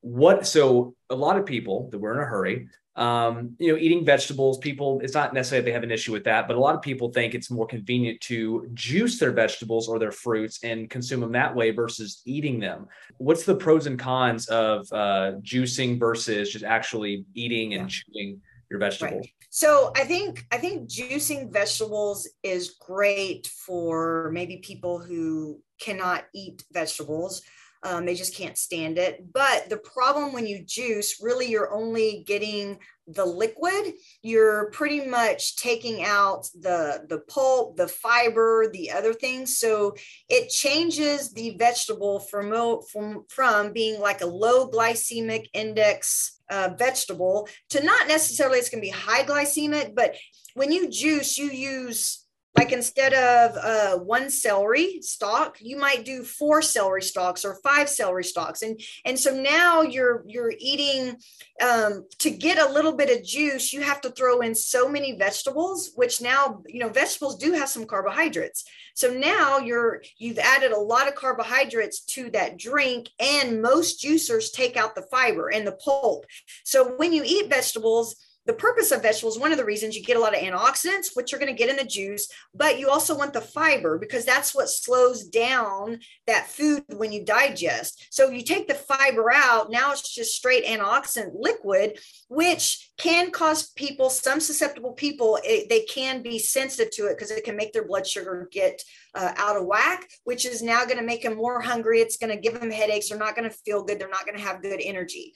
what 0.01 0.47
so 0.47 0.95
a 1.11 1.15
lot 1.15 1.37
of 1.37 1.45
people 1.45 1.89
that 1.91 1.99
were 1.99 2.13
in 2.13 2.21
a 2.21 2.25
hurry 2.25 2.69
um, 2.97 3.55
you 3.59 3.73
know 3.73 3.79
eating 3.79 4.05
vegetables 4.05 4.59
people 4.59 5.01
it's 5.03 5.15
not 5.15 5.33
necessarily 5.33 5.65
they 5.65 5.73
have 5.73 5.83
an 5.83 5.91
issue 5.91 6.13
with 6.13 6.25
that 6.25 6.49
but 6.49 6.57
a 6.57 6.61
lot 6.61 6.75
of 6.75 6.83
people 6.83 7.11
think 7.11 7.35
it's 7.35 7.51
more 7.51 7.67
convenient 7.67 8.21
to 8.21 8.69
juice 8.75 9.19
their 9.19 9.33
vegetables 9.33 9.89
or 9.89 9.99
their 9.99 10.13
fruits 10.13 10.63
and 10.65 10.91
consume 10.91 11.21
them 11.21 11.33
that 11.33 11.55
way 11.55 11.71
versus 11.71 12.23
eating 12.25 12.59
them 12.59 12.87
what's 13.19 13.45
the 13.45 13.55
pros 13.55 13.87
and 13.87 13.99
cons 13.99 14.49
of 14.49 14.87
uh, 14.93 15.33
juicing 15.41 15.99
versus 15.99 16.51
just 16.51 16.65
actually 16.65 17.25
eating 17.35 17.75
and 17.75 17.83
yeah. 17.83 18.03
chewing 18.13 18.41
your 18.71 18.81
vegetables 18.81 19.21
right. 19.21 19.31
so 19.51 19.93
i 19.97 20.05
think 20.05 20.45
i 20.51 20.57
think 20.59 20.89
juicing 20.89 21.51
vegetables 21.53 22.29
is 22.43 22.77
great 22.81 23.47
for 23.47 24.31
maybe 24.33 24.59
people 24.59 24.99
who 24.99 25.61
cannot 25.81 26.25
eat 26.35 26.65
vegetables 26.73 27.43
um, 27.83 28.05
they 28.05 28.15
just 28.15 28.37
can't 28.37 28.59
stand 28.59 28.99
it. 28.99 29.33
But 29.33 29.69
the 29.71 29.79
problem 29.79 30.33
when 30.33 30.47
you 30.47 30.63
juice, 30.65 31.23
really, 31.23 31.47
you're 31.47 31.73
only 31.73 32.25
getting 32.27 32.79
the 33.07 33.25
liquid. 33.25 33.95
You're 34.23 34.71
pretty 34.71 35.07
much 35.07 35.57
taking 35.57 36.05
out 36.05 36.49
the 36.61 37.07
the 37.09 37.21
pulp, 37.21 37.77
the 37.77 37.89
fiber, 37.89 38.71
the 38.73 38.91
other 38.93 39.15
things. 39.15 39.59
So 39.59 39.95
it 40.29 40.51
changes 40.51 41.33
the 41.33 41.57
vegetable 41.59 42.21
from 42.21 42.83
from 42.93 43.25
from 43.29 43.73
being 43.73 44.01
like 44.01 44.21
a 44.21 44.27
low 44.27 44.69
glycemic 44.71 45.47
index 45.55 46.41
uh, 46.51 46.71
vegetable 46.79 47.49
to 47.71 47.83
not 47.83 48.09
necessarily 48.09 48.59
it's 48.59 48.69
going 48.69 48.83
to 48.83 48.87
be 48.87 48.95
high 48.95 49.23
glycemic, 49.23 49.95
but 49.95 50.17
when 50.55 50.73
you 50.73 50.91
juice, 50.91 51.39
you 51.39 51.47
use 51.47 52.27
like 52.57 52.73
instead 52.73 53.13
of 53.15 53.57
uh, 53.57 53.99
one 53.99 54.29
celery 54.29 55.01
stalk 55.03 55.57
you 55.61 55.79
might 55.79 56.05
do 56.05 56.25
four 56.25 56.61
celery 56.63 57.03
stalks 57.03 57.45
or 57.45 57.61
five 57.63 57.89
celery 57.89 58.25
stalks. 58.25 58.63
And 58.63 58.81
and 59.05 59.19
so 59.19 59.35
now 59.35 59.83
you're 59.83 60.25
you're 60.27 60.53
eating 60.59 61.17
um, 61.63 62.07
to 62.19 62.31
get 62.31 62.59
a 62.59 62.73
little 62.73 62.93
bit 62.93 63.17
of 63.17 63.25
juice 63.25 63.73
you 63.73 63.83
have 63.83 64.01
to 64.03 64.11
throw 64.11 64.41
in 64.41 64.55
so 64.55 64.89
many 64.89 65.17
vegetables 65.17 65.93
which 65.95 66.21
now 66.21 66.63
you 66.67 66.81
know 66.81 66.89
vegetables 66.89 67.39
do 67.39 67.53
have 67.53 67.69
some 67.69 67.87
carbohydrates. 67.87 68.65
So 68.95 69.13
now 69.13 69.59
you're 69.59 70.03
you've 70.19 70.39
added 70.39 70.73
a 70.73 70.81
lot 70.81 71.09
of 71.09 71.15
carbohydrates 71.15 72.01
to 72.15 72.31
that 72.31 72.59
drink 72.59 73.09
and 73.19 73.63
most 73.63 74.03
juicers 74.03 74.53
take 74.53 74.77
out 74.77 74.95
the 74.95 75.07
fiber 75.11 75.49
and 75.49 75.67
the 75.67 75.73
pulp. 75.73 76.27
So 76.65 76.95
when 76.97 77.13
you 77.13 77.23
eat 77.25 77.49
vegetables 77.49 78.17
the 78.47 78.53
purpose 78.55 78.91
of 78.91 79.03
vegetables, 79.03 79.39
one 79.39 79.53
of 79.53 79.59
the 79.59 79.65
reasons 79.65 79.95
you 79.95 80.03
get 80.03 80.17
a 80.17 80.21
lot 80.21 80.35
of 80.35 80.43
antioxidants, 80.43 81.15
which 81.15 81.31
you're 81.31 81.41
going 81.41 81.55
to 81.55 81.59
get 81.59 81.69
in 81.69 81.77
the 81.77 81.85
juice, 81.85 82.29
but 82.55 82.79
you 82.79 82.89
also 82.89 83.17
want 83.17 83.33
the 83.33 83.41
fiber 83.41 83.99
because 83.99 84.25
that's 84.25 84.55
what 84.55 84.69
slows 84.69 85.25
down 85.25 85.99
that 86.27 86.47
food 86.49 86.83
when 86.89 87.13
you 87.13 87.25
digest. 87.25 88.07
So 88.11 88.31
you 88.31 88.43
take 88.43 88.67
the 88.67 88.75
fiber 88.75 89.31
out, 89.33 89.71
now 89.71 89.93
it's 89.93 90.15
just 90.15 90.35
straight 90.35 90.65
antioxidant 90.65 91.33
liquid, 91.35 91.99
which 92.29 92.91
can 92.97 93.31
cause 93.31 93.71
people, 93.71 94.09
some 94.09 94.41
susceptible 94.41 94.93
people, 94.93 95.39
it, 95.45 95.69
they 95.69 95.83
can 95.83 96.23
be 96.23 96.39
sensitive 96.39 96.91
to 96.93 97.07
it 97.07 97.19
because 97.19 97.31
it 97.31 97.45
can 97.45 97.57
make 97.57 97.73
their 97.73 97.87
blood 97.87 98.07
sugar 98.07 98.49
get 98.51 98.83
uh, 99.15 99.33
out 99.37 99.57
of 99.57 99.67
whack, 99.67 100.09
which 100.25 100.47
is 100.47 100.63
now 100.63 100.85
going 100.85 100.99
to 100.99 101.05
make 101.05 101.23
them 101.23 101.37
more 101.37 101.61
hungry. 101.61 102.01
It's 102.01 102.17
going 102.17 102.35
to 102.35 102.41
give 102.41 102.59
them 102.59 102.71
headaches. 102.71 103.09
They're 103.09 103.19
not 103.19 103.37
going 103.37 103.49
to 103.49 103.57
feel 103.65 103.85
good. 103.85 103.99
They're 103.99 104.09
not 104.09 104.25
going 104.25 104.37
to 104.37 104.45
have 104.45 104.63
good 104.63 104.81
energy. 104.83 105.35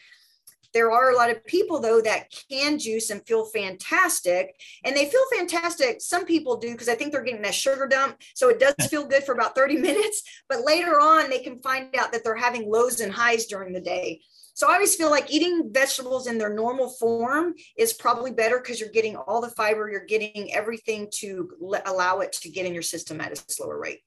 There 0.74 0.90
are 0.90 1.12
a 1.12 1.16
lot 1.16 1.30
of 1.30 1.44
people 1.44 1.80
though 1.80 2.00
that 2.00 2.34
can 2.50 2.78
juice 2.78 3.10
and 3.10 3.24
feel 3.26 3.46
fantastic, 3.46 4.60
and 4.84 4.96
they 4.96 5.06
feel 5.06 5.22
fantastic. 5.32 6.00
Some 6.00 6.26
people 6.26 6.56
do 6.56 6.72
because 6.72 6.88
I 6.88 6.96
think 6.96 7.12
they're 7.12 7.22
getting 7.22 7.42
that 7.42 7.54
sugar 7.54 7.86
dump, 7.86 8.20
so 8.34 8.48
it 8.48 8.58
does 8.58 8.74
feel 8.90 9.06
good 9.06 9.22
for 9.22 9.32
about 9.32 9.54
30 9.54 9.76
minutes. 9.76 10.22
But 10.48 10.64
later 10.64 11.00
on, 11.00 11.30
they 11.30 11.38
can 11.38 11.60
find 11.60 11.94
out 11.96 12.12
that 12.12 12.24
they're 12.24 12.34
having 12.34 12.70
lows 12.70 13.00
and 13.00 13.12
highs 13.12 13.46
during 13.46 13.72
the 13.72 13.80
day. 13.80 14.20
So 14.54 14.68
I 14.68 14.74
always 14.74 14.94
feel 14.94 15.10
like 15.10 15.32
eating 15.32 15.70
vegetables 15.72 16.28
in 16.28 16.38
their 16.38 16.54
normal 16.54 16.88
form 16.88 17.54
is 17.76 17.92
probably 17.92 18.30
better 18.30 18.58
because 18.58 18.78
you're 18.78 18.88
getting 18.88 19.16
all 19.16 19.40
the 19.40 19.50
fiber, 19.50 19.90
you're 19.90 20.04
getting 20.04 20.54
everything 20.54 21.08
to 21.14 21.50
allow 21.86 22.20
it 22.20 22.32
to 22.34 22.48
get 22.48 22.64
in 22.64 22.72
your 22.72 22.82
system 22.82 23.20
at 23.20 23.32
a 23.32 23.52
slower 23.52 23.78
rate. 23.78 24.00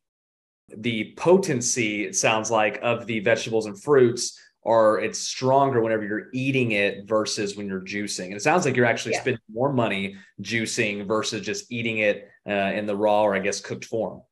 The 0.69 1.13
potency, 1.17 2.05
it 2.05 2.15
sounds 2.15 2.50
like, 2.50 2.79
of 2.81 3.05
the 3.07 3.19
vegetables 3.19 3.65
and 3.65 3.81
fruits 3.81 4.39
or 4.67 5.00
it's 5.00 5.17
stronger 5.17 5.79
whenever 5.79 6.03
you're 6.03 6.27
eating 6.33 6.74
it 6.74 7.07
versus 7.07 7.55
when 7.55 7.67
you're 7.67 7.79
juicing. 7.79 8.25
And 8.25 8.33
it 8.33 8.41
sounds 8.41 8.65
like 8.65 8.75
you're 8.75 8.86
actually 8.86 9.13
yeah. 9.13 9.21
spending 9.21 9.41
more 9.50 9.71
money 9.71 10.17
juicing 10.41 11.07
versus 11.07 11.45
just 11.45 11.71
eating 11.71 12.00
it 12.00 12.29
uh, 12.45 12.74
in 12.75 12.86
the 12.86 12.93
raw 12.93 13.21
or 13.21 13.33
I 13.33 13.39
guess 13.39 13.62
cooked 13.62 13.86
form. 13.86 14.24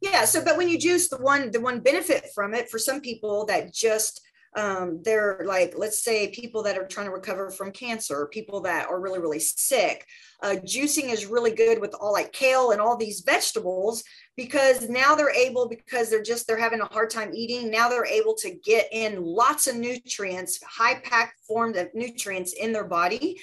Yeah. 0.00 0.24
So, 0.24 0.44
but 0.44 0.56
when 0.56 0.68
you 0.68 0.78
juice, 0.78 1.08
the 1.08 1.16
one 1.16 1.50
the 1.50 1.60
one 1.60 1.80
benefit 1.80 2.28
from 2.32 2.54
it 2.54 2.70
for 2.70 2.78
some 2.78 3.00
people 3.00 3.44
that 3.46 3.74
just 3.74 4.20
um, 4.54 5.00
they're 5.02 5.42
like 5.46 5.74
let's 5.76 6.02
say 6.02 6.28
people 6.28 6.62
that 6.62 6.76
are 6.76 6.86
trying 6.86 7.06
to 7.06 7.12
recover 7.12 7.50
from 7.50 7.72
cancer 7.72 8.28
people 8.30 8.60
that 8.62 8.88
are 8.88 9.00
really 9.00 9.18
really 9.18 9.38
sick. 9.38 10.06
Uh, 10.42 10.56
juicing 10.64 11.10
is 11.10 11.26
really 11.26 11.52
good 11.52 11.80
with 11.80 11.94
all 11.94 12.12
like 12.12 12.32
kale 12.32 12.72
and 12.72 12.80
all 12.80 12.96
these 12.96 13.20
vegetables 13.20 14.02
because 14.36 14.88
now 14.88 15.14
they're 15.14 15.34
able 15.34 15.68
because 15.68 16.10
they're 16.10 16.22
just 16.22 16.46
they're 16.46 16.58
having 16.58 16.80
a 16.80 16.86
hard 16.86 17.10
time 17.10 17.30
eating 17.34 17.70
now 17.70 17.88
they're 17.88 18.06
able 18.06 18.34
to 18.34 18.50
get 18.64 18.88
in 18.92 19.22
lots 19.22 19.66
of 19.66 19.76
nutrients 19.76 20.60
high 20.64 20.98
packed 21.00 21.38
form 21.46 21.74
of 21.76 21.88
nutrients 21.94 22.52
in 22.54 22.72
their 22.72 22.84
body 22.84 23.38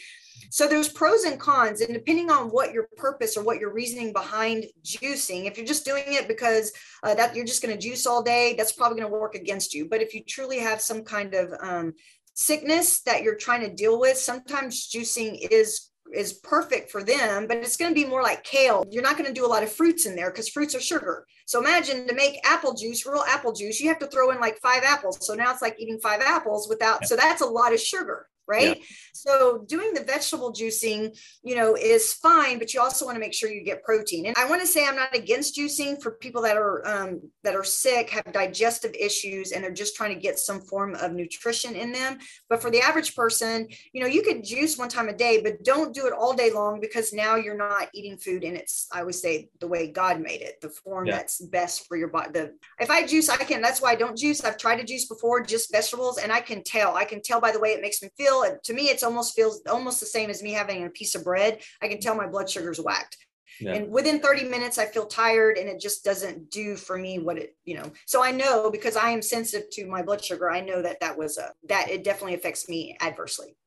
so 0.50 0.68
there's 0.68 0.90
pros 0.90 1.24
and 1.24 1.40
cons, 1.40 1.82
and 1.82 1.94
depending 1.94 2.32
on 2.32 2.50
what 2.50 2.74
your 2.74 2.88
purpose 2.98 3.38
or 3.38 3.44
what 3.44 3.60
your 3.60 3.72
reasoning 3.72 4.12
behind 4.12 4.66
juicing, 4.84 5.46
if 5.46 5.58
you're 5.58 5.66
just 5.66 5.86
doing 5.86 6.04
it 6.08 6.28
because 6.28 6.72
uh, 7.04 7.14
that 7.14 7.36
you're 7.36 7.46
just 7.46 7.62
going 7.62 7.74
to 7.74 7.82
juice 7.82 8.08
all 8.08 8.24
day, 8.24 8.56
that's 8.58 8.72
probably 8.72 9.00
going 9.00 9.12
to 9.12 9.18
work 9.18 9.36
against 9.36 9.74
you. 9.74 9.88
But 9.88 10.02
if 10.02 10.14
you 10.14 10.24
truly 10.24 10.60
have 10.60 10.82
some 10.82 11.04
kind 11.04 11.36
of 11.36 11.54
um, 11.62 11.94
sickness 12.34 13.02
that 13.02 13.22
you're 13.22 13.36
trying 13.36 13.62
to 13.62 13.74
deal 13.74 14.00
with, 14.00 14.18
sometimes 14.18 14.90
juicing 14.90 15.38
is 15.52 15.92
is 16.12 16.34
perfect 16.34 16.90
for 16.90 17.04
them, 17.04 17.46
but 17.46 17.58
it's 17.58 17.78
going 17.78 17.94
to 17.94 18.02
be 18.02 18.08
more 18.08 18.24
like 18.24 18.44
kale. 18.44 18.84
You're 18.90 19.04
not 19.04 19.16
going 19.16 19.28
to 19.28 19.40
do 19.40 19.46
a 19.46 19.48
lot 19.48 19.62
of 19.62 19.72
fruits 19.72 20.08
in 20.08 20.16
there 20.16 20.32
because 20.32 20.50
fruits 20.50 20.74
are 20.74 20.82
sugar. 20.82 21.24
So 21.46 21.60
imagine 21.60 22.08
to 22.08 22.16
make 22.16 22.40
apple 22.44 22.74
juice, 22.74 23.06
real 23.06 23.24
apple 23.28 23.54
juice, 23.54 23.80
you 23.80 23.90
have 23.90 24.00
to 24.00 24.08
throw 24.08 24.32
in 24.32 24.40
like 24.40 24.58
five 24.58 24.82
apples. 24.84 25.20
So 25.22 25.36
now 25.36 25.52
it's 25.52 25.62
like 25.62 25.76
eating 25.80 26.00
five 26.00 26.22
apples 26.22 26.68
without, 26.68 27.06
so 27.06 27.16
that's 27.16 27.42
a 27.42 27.46
lot 27.46 27.74
of 27.74 27.80
sugar 27.80 28.26
right? 28.50 28.78
Yeah. 28.78 28.84
So 29.14 29.64
doing 29.68 29.94
the 29.94 30.04
vegetable 30.04 30.52
juicing, 30.52 31.18
you 31.44 31.56
know, 31.56 31.76
is 31.76 32.14
fine, 32.14 32.58
but 32.58 32.74
you 32.74 32.82
also 32.82 33.06
want 33.06 33.16
to 33.16 33.20
make 33.20 33.34
sure 33.34 33.52
you 33.52 33.64
get 33.64 33.84
protein. 33.84 34.26
And 34.26 34.36
I 34.38 34.50
want 34.50 34.62
to 34.62 34.68
say 34.68 34.86
I'm 34.86 34.96
not 34.96 35.16
against 35.16 35.58
juicing 35.58 36.02
for 36.02 36.12
people 36.12 36.42
that 36.42 36.58
are 36.58 36.86
um, 36.88 37.22
that 37.44 37.56
are 37.56 37.64
sick, 37.64 38.10
have 38.10 38.34
digestive 38.34 38.94
issues, 39.00 39.52
and 39.52 39.64
they're 39.64 39.72
just 39.72 39.96
trying 39.96 40.14
to 40.14 40.20
get 40.20 40.40
some 40.40 40.62
form 40.62 40.96
of 40.96 41.14
nutrition 41.14 41.76
in 41.76 41.92
them. 41.92 42.18
But 42.50 42.62
for 42.62 42.72
the 42.72 42.82
average 42.82 43.16
person, 43.16 43.68
you 43.94 44.02
know, 44.02 44.08
you 44.08 44.24
could 44.24 44.44
juice 44.44 44.78
one 44.78 44.90
time 44.90 45.10
a 45.10 45.14
day, 45.14 45.42
but 45.42 45.64
don't 45.64 45.94
do 45.94 46.08
it 46.08 46.14
all 46.14 46.34
day 46.34 46.52
long 46.52 46.80
because 46.80 47.14
now 47.14 47.36
you're 47.36 47.58
not 47.58 47.90
eating 47.94 48.18
food 48.18 48.44
and 48.44 48.58
it's 48.58 48.88
I 48.92 49.04
would 49.04 49.16
say 49.16 49.50
the 49.60 49.68
way 49.68 49.92
God 49.92 50.20
made 50.20 50.42
it, 50.42 50.60
the 50.62 50.70
form 50.70 51.06
yeah. 51.06 51.18
that's 51.18 51.40
best 51.40 51.88
for 51.88 51.98
your 51.98 52.08
body. 52.08 52.32
The 52.34 52.54
if 52.80 52.90
I 52.90 53.06
juice, 53.06 53.30
I 53.30 53.38
can. 53.38 53.62
That's 53.62 53.82
why 53.82 53.92
I 53.92 53.96
don't 53.96 54.18
juice. 54.18 54.44
I've 54.44 54.58
tried 54.58 54.78
to 54.78 54.84
juice 54.84 55.06
before, 55.06 55.42
just 55.42 55.72
vegetables, 55.72 56.18
and 56.18 56.32
I 56.32 56.42
can 56.42 56.64
tell. 56.64 56.96
I 56.96 57.06
can 57.06 57.22
tell 57.22 57.40
by 57.40 57.52
the 57.52 57.60
way 57.60 57.70
it 57.70 57.82
makes 57.82 58.02
me 58.02 58.10
feel 58.18 58.39
to 58.64 58.74
me, 58.74 58.90
it's 58.90 59.04
almost 59.04 59.36
feels 59.36 59.62
almost 59.70 60.00
the 60.00 60.06
same 60.06 60.30
as 60.30 60.44
me 60.44 60.52
having 60.52 60.86
a 60.86 60.90
piece 60.90 61.16
of 61.16 61.24
bread. 61.24 61.60
I 61.82 61.88
can 61.88 62.00
tell 62.00 62.16
my 62.16 62.28
blood 62.28 62.50
sugar's 62.50 62.80
whacked. 62.80 63.18
Yeah. 63.60 63.74
And 63.74 63.92
within 63.92 64.20
30 64.20 64.46
minutes, 64.46 64.78
I 64.78 64.86
feel 64.86 65.06
tired 65.06 65.58
and 65.58 65.68
it 65.68 65.80
just 65.82 66.04
doesn't 66.06 66.50
do 66.50 66.76
for 66.76 66.98
me 66.98 67.20
what 67.20 67.38
it, 67.38 67.56
you 67.66 67.76
know. 67.76 67.92
So 68.06 68.24
I 68.24 68.32
know 68.32 68.72
because 68.72 68.96
I 68.96 69.10
am 69.10 69.22
sensitive 69.22 69.70
to 69.72 69.86
my 69.88 70.02
blood 70.02 70.24
sugar, 70.24 70.50
I 70.50 70.62
know 70.62 70.82
that 70.82 71.00
that 71.02 71.18
was 71.18 71.38
a, 71.38 71.52
that 71.68 71.90
it 71.90 72.04
definitely 72.04 72.36
affects 72.36 72.70
me 72.70 72.96
adversely. 73.02 73.58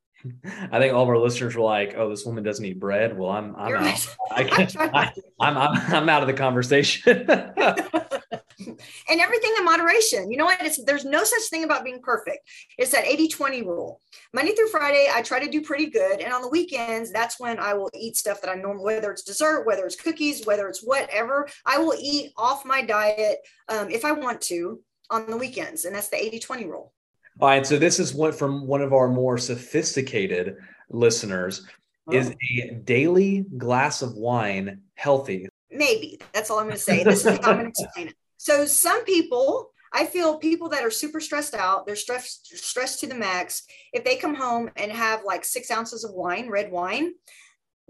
I 0.71 0.79
think 0.79 0.95
all 0.95 1.02
of 1.02 1.09
our 1.09 1.19
listeners 1.19 1.57
were 1.57 1.64
like, 1.64 1.95
"Oh, 1.97 2.09
this 2.09 2.25
woman 2.25 2.45
doesn't 2.45 2.64
eat 2.64 2.79
bread." 2.79 3.19
Well, 3.19 3.31
I'm 3.31 3.57
I'm 3.57 3.69
You're 3.69 3.79
out. 3.79 4.17
Right. 4.31 4.91
I, 4.95 5.12
I'm, 5.41 5.59
I'm 5.59 5.95
I'm 5.95 6.09
out 6.09 6.23
of 6.23 6.29
the 6.29 6.35
conversation. 6.35 7.26
and 9.09 9.21
everything 9.21 9.53
in 9.59 9.65
moderation. 9.65 10.31
You 10.31 10.39
know 10.39 10.45
what? 10.45 10.62
It's, 10.62 10.83
there's 10.85 11.05
no 11.05 11.25
such 11.25 11.43
thing 11.51 11.65
about 11.65 11.85
being 11.85 12.01
perfect. 12.01 12.49
It's 12.79 12.93
that 12.93 13.07
80 13.07 13.29
20 13.29 13.62
rule. 13.62 14.01
Monday 14.33 14.53
through 14.53 14.69
Friday, 14.69 15.09
I 15.12 15.23
try 15.23 15.41
to 15.41 15.51
do 15.51 15.62
pretty 15.62 15.87
good. 15.87 16.21
And 16.21 16.33
on 16.33 16.43
the 16.43 16.49
weekends, 16.49 17.12
that's 17.12 17.39
when 17.39 17.59
I 17.59 17.75
will 17.75 17.91
eat 17.95 18.17
stuff 18.17 18.41
that 18.43 18.51
I 18.51 18.55
normally, 18.55 18.95
whether 18.95 19.11
it's 19.11 19.23
dessert, 19.23 19.67
whether 19.67 19.85
it's 19.85 19.97
cookies, 19.97 20.47
whether 20.47 20.69
it's 20.69 20.83
whatever, 20.83 21.49
I 21.67 21.79
will 21.79 21.95
eat 22.01 22.33
off 22.37 22.65
my 22.65 22.83
diet 22.83 23.39
um, 23.69 23.91
if 23.91 24.05
I 24.05 24.12
want 24.12 24.41
to 24.43 24.81
on 25.11 25.27
the 25.27 25.37
weekends. 25.37 25.85
And 25.85 25.95
that's 25.95 26.09
the 26.09 26.23
80 26.23 26.39
20 26.39 26.67
rule. 26.67 26.93
All 27.41 27.49
right. 27.49 27.67
So 27.67 27.79
this 27.79 27.99
is 27.99 28.15
one 28.15 28.33
from 28.33 28.67
one 28.67 28.83
of 28.83 28.93
our 28.93 29.09
more 29.09 29.39
sophisticated 29.39 30.57
listeners. 30.91 31.67
Oh. 32.09 32.12
Is 32.12 32.35
a 32.59 32.75
daily 32.85 33.45
glass 33.57 34.03
of 34.03 34.15
wine 34.15 34.81
healthy? 34.95 35.49
Maybe. 35.71 36.21
That's 36.33 36.51
all 36.51 36.59
I'm 36.59 36.67
going 36.67 36.77
to 36.77 36.83
say. 36.83 37.05
This 37.05 37.25
is 37.25 37.39
how 37.39 37.53
I'm 37.53 37.61
going 37.61 37.73
to 37.73 37.83
explain 37.83 38.09
it. 38.09 38.15
So 38.43 38.67
some 38.67 39.05
people, 39.05 39.71
I 39.93 40.05
feel 40.05 40.37
people 40.37 40.69
that 40.71 40.83
are 40.83 40.91
super 40.91 41.21
stressed 41.21 41.55
out, 41.55 41.87
they're 41.87 41.95
stressed 41.95 42.49
stressed 42.59 42.99
to 42.99 43.07
the 43.07 43.15
max. 43.15 43.63
If 43.93 44.03
they 44.03 44.17
come 44.17 44.35
home 44.35 44.69
and 44.75 44.91
have 44.91 45.23
like 45.25 45.45
six 45.45 45.71
ounces 45.71 46.03
of 46.03 46.13
wine, 46.13 46.49
red 46.51 46.73
wine, 46.73 47.13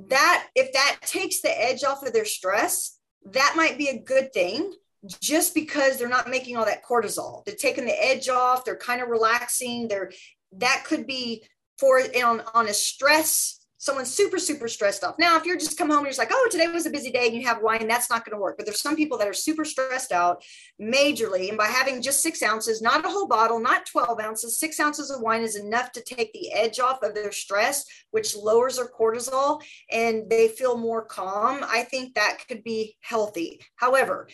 that 0.09 0.49
if 0.55 0.71
that 0.75 0.99
takes 1.07 1.41
the 1.41 1.49
edge 1.49 1.85
off 1.85 2.03
of 2.03 2.13
their 2.13 2.27
stress, 2.27 2.99
that 3.31 3.55
might 3.57 3.79
be 3.79 3.89
a 3.89 4.03
good 4.03 4.31
thing 4.35 4.75
just 5.23 5.55
because 5.55 5.97
they're 5.97 6.07
not 6.07 6.29
making 6.29 6.59
all 6.59 6.67
that 6.67 6.85
cortisol. 6.85 7.43
They're 7.47 7.55
taking 7.55 7.87
the 7.87 8.05
edge 8.05 8.29
off, 8.29 8.67
they're 8.67 8.77
kind 8.77 9.01
of 9.01 9.09
relaxing. 9.09 9.89
They're 9.89 10.13
that 10.59 10.85
could 10.85 11.07
be 11.07 11.47
for 11.79 11.99
on, 11.99 12.43
on 12.53 12.69
a 12.69 12.75
stress 12.75 13.62
someone's 13.83 14.15
super, 14.15 14.39
super 14.39 14.69
stressed 14.69 15.03
off. 15.03 15.19
Now, 15.19 15.37
if 15.37 15.45
you're 15.45 15.59
just 15.59 15.77
come 15.77 15.89
home 15.89 15.99
and 15.99 16.05
you're 16.05 16.11
just 16.11 16.19
like, 16.21 16.31
oh, 16.31 16.49
today 16.53 16.69
was 16.69 16.87
a 16.87 16.91
busy 16.91 17.11
day 17.11 17.27
and 17.27 17.35
you 17.35 17.45
have 17.49 17.62
wine, 17.62 17.89
that's 17.89 18.09
not 18.09 18.25
going 18.25 18.33
to 18.37 18.41
work. 18.41 18.57
But 18.57 18.65
there's 18.65 18.81
some 18.81 18.95
people 18.95 19.19
that 19.19 19.27
are 19.27 19.33
super 19.33 19.65
stressed 19.65 20.12
out 20.12 20.45
majorly. 20.81 21.49
And 21.49 21.59
by 21.59 21.67
having 21.67 22.01
just 22.01 22.23
six 22.23 22.45
ounces, 22.45 22.81
not 22.81 23.05
a 23.05 23.09
whole 23.09 23.27
bottle, 23.27 23.59
not 23.59 23.85
12 23.87 24.21
ounces, 24.21 24.57
six 24.57 24.79
ounces 24.79 25.11
of 25.11 25.21
wine 25.21 25.43
is 25.43 25.57
enough 25.57 25.91
to 25.93 26.01
take 26.01 26.33
the 26.33 26.53
edge 26.53 26.79
off 26.79 27.03
of 27.03 27.17
their 27.17 27.33
stress, 27.33 27.85
which 28.12 28.37
lowers 28.37 28.77
their 28.77 28.87
cortisol 28.87 29.61
and 29.91 30.31
they 30.31 30.47
feel 30.47 30.79
more 30.79 31.05
calm. 31.05 31.65
I 31.69 31.83
think 31.83 32.15
that 32.15 32.39
could 32.47 32.62
be 32.62 32.97
healthy. 33.01 33.62
However, 33.75 34.29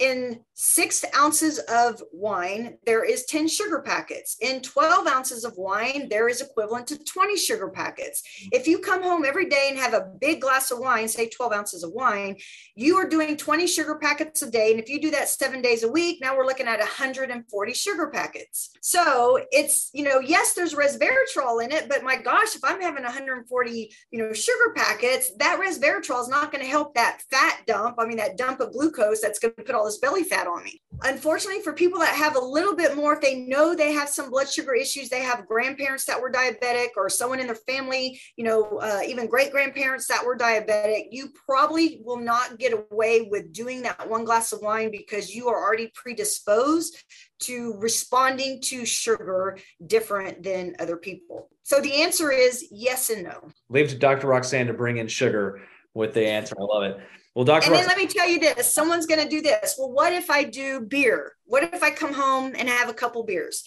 in 0.00 0.40
six 0.54 1.04
ounces 1.14 1.58
of 1.58 2.02
wine, 2.10 2.78
there 2.86 3.04
is 3.04 3.26
10 3.26 3.48
sugar 3.48 3.80
packets. 3.80 4.36
In 4.40 4.62
12 4.62 5.06
ounces 5.06 5.44
of 5.44 5.56
wine, 5.56 6.08
there 6.08 6.28
is 6.28 6.40
equivalent 6.40 6.86
to 6.88 6.98
20 7.04 7.36
sugar 7.36 7.68
packets. 7.68 8.22
If 8.50 8.66
you 8.66 8.78
come 8.78 9.02
home 9.02 9.26
every 9.26 9.46
day 9.46 9.68
and 9.68 9.78
have 9.78 9.92
a 9.92 10.10
big 10.20 10.40
glass 10.40 10.70
of 10.70 10.78
wine, 10.78 11.06
say 11.06 11.28
12 11.28 11.52
ounces 11.52 11.82
of 11.82 11.92
wine, 11.92 12.36
you 12.74 12.96
are 12.96 13.08
doing 13.08 13.36
20 13.36 13.66
sugar 13.66 13.96
packets 13.96 14.40
a 14.40 14.50
day. 14.50 14.70
And 14.70 14.80
if 14.80 14.88
you 14.88 15.00
do 15.00 15.10
that 15.10 15.28
seven 15.28 15.60
days 15.60 15.82
a 15.82 15.90
week, 15.90 16.18
now 16.20 16.34
we're 16.34 16.46
looking 16.46 16.66
at 16.66 16.78
140 16.78 17.74
sugar 17.74 18.08
packets. 18.08 18.70
So 18.80 19.38
it's, 19.50 19.90
you 19.92 20.04
know, 20.04 20.20
yes, 20.20 20.54
there's 20.54 20.74
resveratrol 20.74 21.62
in 21.62 21.72
it, 21.72 21.90
but 21.90 22.02
my 22.02 22.16
gosh, 22.16 22.56
if 22.56 22.64
I'm 22.64 22.80
having 22.80 23.04
140, 23.04 23.94
you 24.10 24.18
know, 24.18 24.32
sugar 24.32 24.72
packets, 24.74 25.30
that 25.38 25.60
resveratrol 25.60 26.22
is 26.22 26.28
not 26.28 26.50
going 26.50 26.64
to 26.64 26.70
help 26.70 26.94
that 26.94 27.20
fat 27.30 27.60
dump. 27.66 27.96
I 27.98 28.06
mean, 28.06 28.16
that 28.16 28.38
dump 28.38 28.60
of 28.60 28.72
glucose 28.72 29.20
that's 29.20 29.38
going 29.38 29.54
to 29.56 29.62
put 29.62 29.74
all 29.74 29.89
belly 29.98 30.24
fat 30.24 30.46
on 30.46 30.62
me. 30.64 30.80
Unfortunately, 31.02 31.62
for 31.62 31.72
people 31.72 31.98
that 31.98 32.14
have 32.14 32.36
a 32.36 32.40
little 32.40 32.76
bit 32.76 32.96
more, 32.96 33.14
if 33.14 33.20
they 33.20 33.40
know 33.40 33.74
they 33.74 33.92
have 33.92 34.08
some 34.08 34.30
blood 34.30 34.48
sugar 34.48 34.74
issues, 34.74 35.08
they 35.08 35.22
have 35.22 35.46
grandparents 35.46 36.04
that 36.04 36.20
were 36.20 36.30
diabetic 36.30 36.88
or 36.96 37.08
someone 37.08 37.40
in 37.40 37.46
their 37.46 37.56
family, 37.56 38.20
you 38.36 38.44
know, 38.44 38.78
uh, 38.78 39.00
even 39.06 39.26
great 39.26 39.50
grandparents 39.50 40.06
that 40.08 40.24
were 40.24 40.36
diabetic, 40.36 41.04
you 41.10 41.30
probably 41.46 42.00
will 42.04 42.18
not 42.18 42.58
get 42.58 42.74
away 42.90 43.28
with 43.30 43.52
doing 43.52 43.82
that 43.82 44.08
one 44.08 44.24
glass 44.24 44.52
of 44.52 44.60
wine 44.60 44.90
because 44.90 45.34
you 45.34 45.48
are 45.48 45.62
already 45.62 45.90
predisposed 45.94 47.02
to 47.40 47.74
responding 47.78 48.60
to 48.60 48.84
sugar 48.84 49.58
different 49.86 50.42
than 50.42 50.74
other 50.78 50.96
people. 50.96 51.48
so 51.62 51.80
the 51.80 52.02
answer 52.02 52.30
is 52.30 52.66
yes 52.70 53.10
and 53.10 53.24
no. 53.24 53.48
Leave 53.68 53.88
to 53.88 53.96
Dr. 53.96 54.26
Roxanne 54.26 54.66
to 54.66 54.74
bring 54.74 54.98
in 54.98 55.08
sugar 55.08 55.62
with 55.94 56.14
the 56.14 56.26
answer. 56.26 56.54
I 56.58 56.62
love 56.62 56.82
it. 56.84 56.98
Well, 57.34 57.44
Dr. 57.44 57.66
And 57.66 57.76
then 57.76 57.86
let 57.86 57.96
me 57.96 58.06
tell 58.06 58.28
you 58.28 58.40
this 58.40 58.74
someone's 58.74 59.06
going 59.06 59.22
to 59.22 59.28
do 59.28 59.40
this. 59.40 59.76
Well, 59.78 59.92
what 59.92 60.12
if 60.12 60.30
I 60.30 60.44
do 60.44 60.80
beer? 60.80 61.32
What 61.44 61.62
if 61.62 61.82
I 61.82 61.90
come 61.90 62.12
home 62.12 62.54
and 62.58 62.68
have 62.68 62.88
a 62.88 62.94
couple 62.94 63.22
beers? 63.24 63.64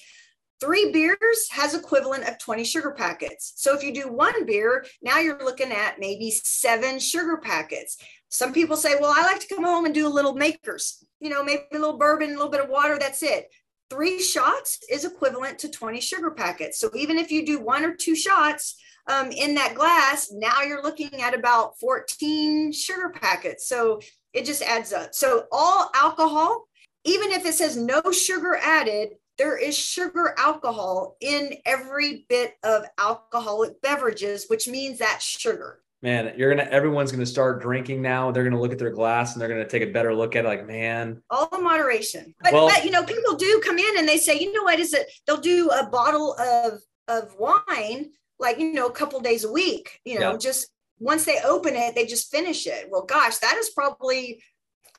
Three 0.60 0.91
beers 0.91 1.50
has 1.51 1.74
equivalent 1.74 2.27
of 2.27 2.39
20 2.39 2.63
sugar 2.63 2.91
packets. 2.91 3.53
So 3.58 3.75
if 3.75 3.84
you 3.84 3.93
do 3.93 4.12
one 4.12 4.46
beer, 4.46 4.86
now 5.01 5.20
you're 5.20 5.43
looking 5.43 5.72
at 5.72 6.00
maybe 6.00 6.32
seven 6.32 7.00
sugar 7.00 7.38
packets. 7.38 7.98
Some 8.29 8.53
people 8.53 8.77
say, 8.77 8.96
well, 9.00 9.13
I 9.15 9.24
like 9.24 9.41
to 9.41 9.53
come 9.53 9.63
home 9.63 9.86
and 9.86 9.93
do 9.93 10.08
a 10.08 10.10
little 10.10 10.36
Maker's, 10.36 11.05
you 11.20 11.29
know, 11.29 11.43
maybe 11.43 11.63
a 11.74 11.77
little 11.77 11.98
bourbon, 11.98 12.29
a 12.29 12.34
little 12.34 12.50
bit 12.50 12.63
of 12.63 12.70
water, 12.70 12.98
that's 12.98 13.24
it. 13.24 13.50
Three 13.89 14.22
shots 14.22 14.79
is 14.89 15.05
equivalent 15.05 15.60
to 15.60 15.70
20 15.70 16.00
sugar 16.00 16.32
packets. 16.32 16.79
So 16.79 16.89
even 16.96 17.17
if 17.17 17.29
you 17.29 17.46
do 17.46 17.60
one 17.60 17.84
or 17.84 17.93
two 17.93 18.15
shots, 18.15 18.75
um, 19.07 19.31
in 19.31 19.55
that 19.55 19.75
glass, 19.75 20.31
now 20.31 20.62
you're 20.62 20.83
looking 20.83 21.22
at 21.22 21.33
about 21.33 21.79
14 21.79 22.72
sugar 22.72 23.10
packets. 23.10 23.67
So 23.67 24.00
it 24.33 24.45
just 24.45 24.62
adds 24.62 24.93
up. 24.93 25.13
So 25.13 25.45
all 25.51 25.89
alcohol, 25.93 26.65
even 27.03 27.31
if 27.31 27.45
it 27.45 27.53
says 27.53 27.75
no 27.75 28.01
sugar 28.12 28.57
added, 28.62 29.10
there 29.38 29.57
is 29.57 29.77
sugar 29.77 30.36
alcohol 30.38 31.17
in 31.19 31.55
every 31.65 32.25
bit 32.29 32.53
of 32.63 32.86
alcoholic 33.00 33.81
beverages, 33.81 34.45
which 34.48 34.67
means 34.67 35.00
that's 35.00 35.25
sugar. 35.25 35.79
Man, 36.01 36.33
you're 36.38 36.53
gonna 36.53 36.69
everyone's 36.69 37.13
gonna 37.13 37.25
start 37.25 37.62
drinking 37.62 38.01
now. 38.01 38.29
They're 38.29 38.43
gonna 38.43 38.60
look 38.60 38.74
at 38.74 38.77
their 38.77 38.91
glass 38.91 39.33
and 39.33 39.41
they're 39.41 39.48
gonna 39.48 39.67
take 39.67 39.83
a 39.83 39.91
better 39.91 40.13
look 40.13 40.36
at 40.36 40.43
it, 40.43 40.48
like, 40.48 40.67
man. 40.67 41.22
All 41.29 41.48
in 41.55 41.63
moderation. 41.63 42.36
But, 42.41 42.53
well, 42.53 42.67
but 42.67 42.83
you 42.83 42.91
know, 42.91 43.03
people 43.03 43.36
do 43.36 43.62
come 43.63 43.79
in 43.79 43.98
and 43.98 44.07
they 44.07 44.17
say, 44.17 44.38
you 44.38 44.51
know 44.51 44.63
what 44.63 44.79
is 44.79 44.93
it? 44.93 45.07
They'll 45.25 45.38
do 45.38 45.69
a 45.69 45.88
bottle 45.88 46.33
of 46.33 46.81
of 47.07 47.36
wine 47.39 48.12
like 48.44 48.60
you 48.60 48.74
know 48.74 48.86
a 48.86 48.92
couple 48.92 49.20
days 49.20 49.44
a 49.44 49.52
week 49.52 50.00
you 50.06 50.20
know 50.20 50.34
yeah. 50.34 50.38
just 50.38 50.68
once 51.00 51.26
they 51.26 51.40
open 51.44 51.76
it 51.76 51.96
they 51.96 52.06
just 52.06 52.30
finish 52.30 52.68
it 52.68 52.88
well 52.92 53.06
gosh 53.06 53.38
that 53.38 53.58
is 53.58 53.70
probably 53.72 54.40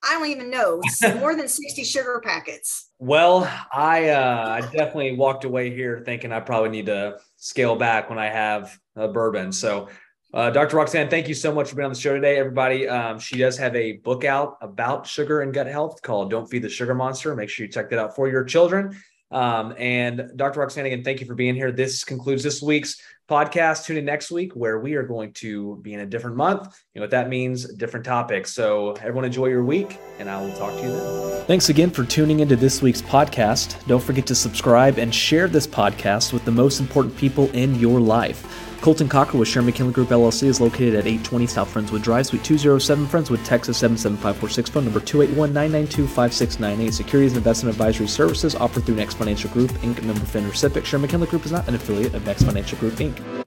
i 0.03 0.13
don't 0.15 0.29
even 0.29 0.51
know 0.51 0.81
more 1.21 1.37
than 1.37 1.47
60 1.47 1.85
sugar 1.85 2.21
packets 2.25 2.91
well 2.99 3.49
i 3.73 4.09
uh 4.09 4.49
i 4.49 4.61
definitely 4.61 5.15
walked 5.15 5.45
away 5.45 5.73
here 5.73 6.03
thinking 6.05 6.33
i 6.33 6.41
probably 6.41 6.71
need 6.71 6.87
to 6.87 7.19
scale 7.37 7.77
back 7.77 8.11
when 8.11 8.19
i 8.19 8.27
have 8.27 8.77
a 8.97 9.07
bourbon 9.07 9.53
so 9.53 9.89
uh, 10.33 10.51
Dr. 10.51 10.79
Roxanne, 10.79 11.09
thank 11.09 11.29
you 11.29 11.35
so 11.35 11.55
much 11.55 11.71
for 11.71 11.77
being 11.77 11.85
on 11.85 11.93
the 11.93 11.99
show 11.99 12.13
today, 12.13 12.39
everybody. 12.39 12.89
Um, 12.89 13.21
she 13.21 13.39
does 13.39 13.57
have 13.57 13.77
a 13.77 13.99
book 13.99 14.25
out 14.25 14.59
about 14.63 15.07
sugar 15.07 15.43
and 15.43 15.55
gut 15.55 15.69
health 15.69 16.03
called 16.03 16.29
Don't 16.29 16.51
Feed 16.51 16.63
the 16.63 16.69
Sugar 16.69 16.93
Monster. 16.93 17.37
Make 17.37 17.51
sure 17.51 17.65
you 17.65 17.71
check 17.71 17.89
that 17.91 18.01
out 18.01 18.17
for 18.17 18.29
your 18.29 18.43
children. 18.43 19.01
Um, 19.35 19.75
and 19.79 20.31
Dr. 20.37 20.61
Roxanne, 20.61 20.87
again, 20.87 21.03
thank 21.03 21.21
you 21.21 21.27
for 21.27 21.35
being 21.35 21.57
here. 21.57 21.73
This 21.73 22.05
concludes 22.05 22.45
this 22.45 22.63
week's 22.63 22.97
podcast. 23.29 23.85
Tune 23.85 23.97
in 23.97 24.05
next 24.05 24.31
week 24.31 24.53
where 24.53 24.79
we 24.79 24.95
are 24.95 25.03
going 25.03 25.33
to 25.33 25.77
be 25.83 25.93
in 25.93 26.01
a 26.01 26.07
different 26.07 26.37
month. 26.37 26.81
You 26.95 27.01
know 27.01 27.03
what 27.03 27.11
that 27.11 27.29
means, 27.29 27.65
different 27.75 28.07
topics. 28.07 28.53
So 28.53 28.93
everyone 28.93 29.25
enjoy 29.25 29.47
your 29.47 29.65
week 29.65 29.99
and 30.21 30.31
I 30.31 30.41
will 30.41 30.53
talk 30.53 30.73
to 30.77 30.83
you 30.83 30.93
then. 30.93 31.45
Thanks 31.47 31.69
again 31.69 31.91
for 31.91 32.05
tuning 32.05 32.41
into 32.41 32.55
this 32.55 32.81
week's 32.81 33.03
podcast. 33.03 33.85
Don't 33.89 34.03
forget 34.03 34.27
to 34.29 34.37
subscribe 34.37 34.99
and 34.99 35.13
share 35.13 35.49
this 35.49 35.67
podcast 35.67 36.33
with 36.33 36.45
the 36.45 36.53
most 36.53 36.79
important 36.79 37.17
people 37.17 37.51
in 37.51 37.75
your 37.75 38.01
life. 38.01 38.73
Colton 38.85 39.09
Cockrell 39.09 39.39
with 39.39 39.49
Sherman 39.49 39.69
McKinley 39.69 39.95
Group 39.95 40.11
LLC 40.11 40.43
is 40.43 40.61
located 40.61 40.95
at 40.95 41.07
820 41.07 41.47
South 41.47 41.73
Friendswood 41.73 42.03
Drive, 42.03 42.27
Suite 42.27 42.45
207, 42.45 43.07
Friendswood, 43.07 43.43
Texas 43.43 43.79
77546, 43.79 44.69
phone 44.69 44.85
number 44.85 45.01
281-992-5698. 45.01 46.93
Securities 46.93 47.33
and 47.33 47.39
investment 47.39 47.75
advisory 47.75 48.07
services 48.07 48.55
offered 48.55 48.85
through 48.85 48.97
Next 48.97 49.15
Financial 49.15 49.49
Group, 49.53 49.71
Inc., 49.71 50.03
member 50.03 50.21
FINRA 50.21 50.53
SIPC. 50.53 50.85
Sherman 50.85 51.07
McKinley 51.07 51.29
Group 51.29 51.47
is 51.47 51.53
not 51.53 51.67
an 51.67 51.77
affiliate 51.77 52.13
of 52.13 52.27
Next 52.27 52.43
Financial 52.43 52.77
Group, 52.77 52.93
Inc. 52.97 53.44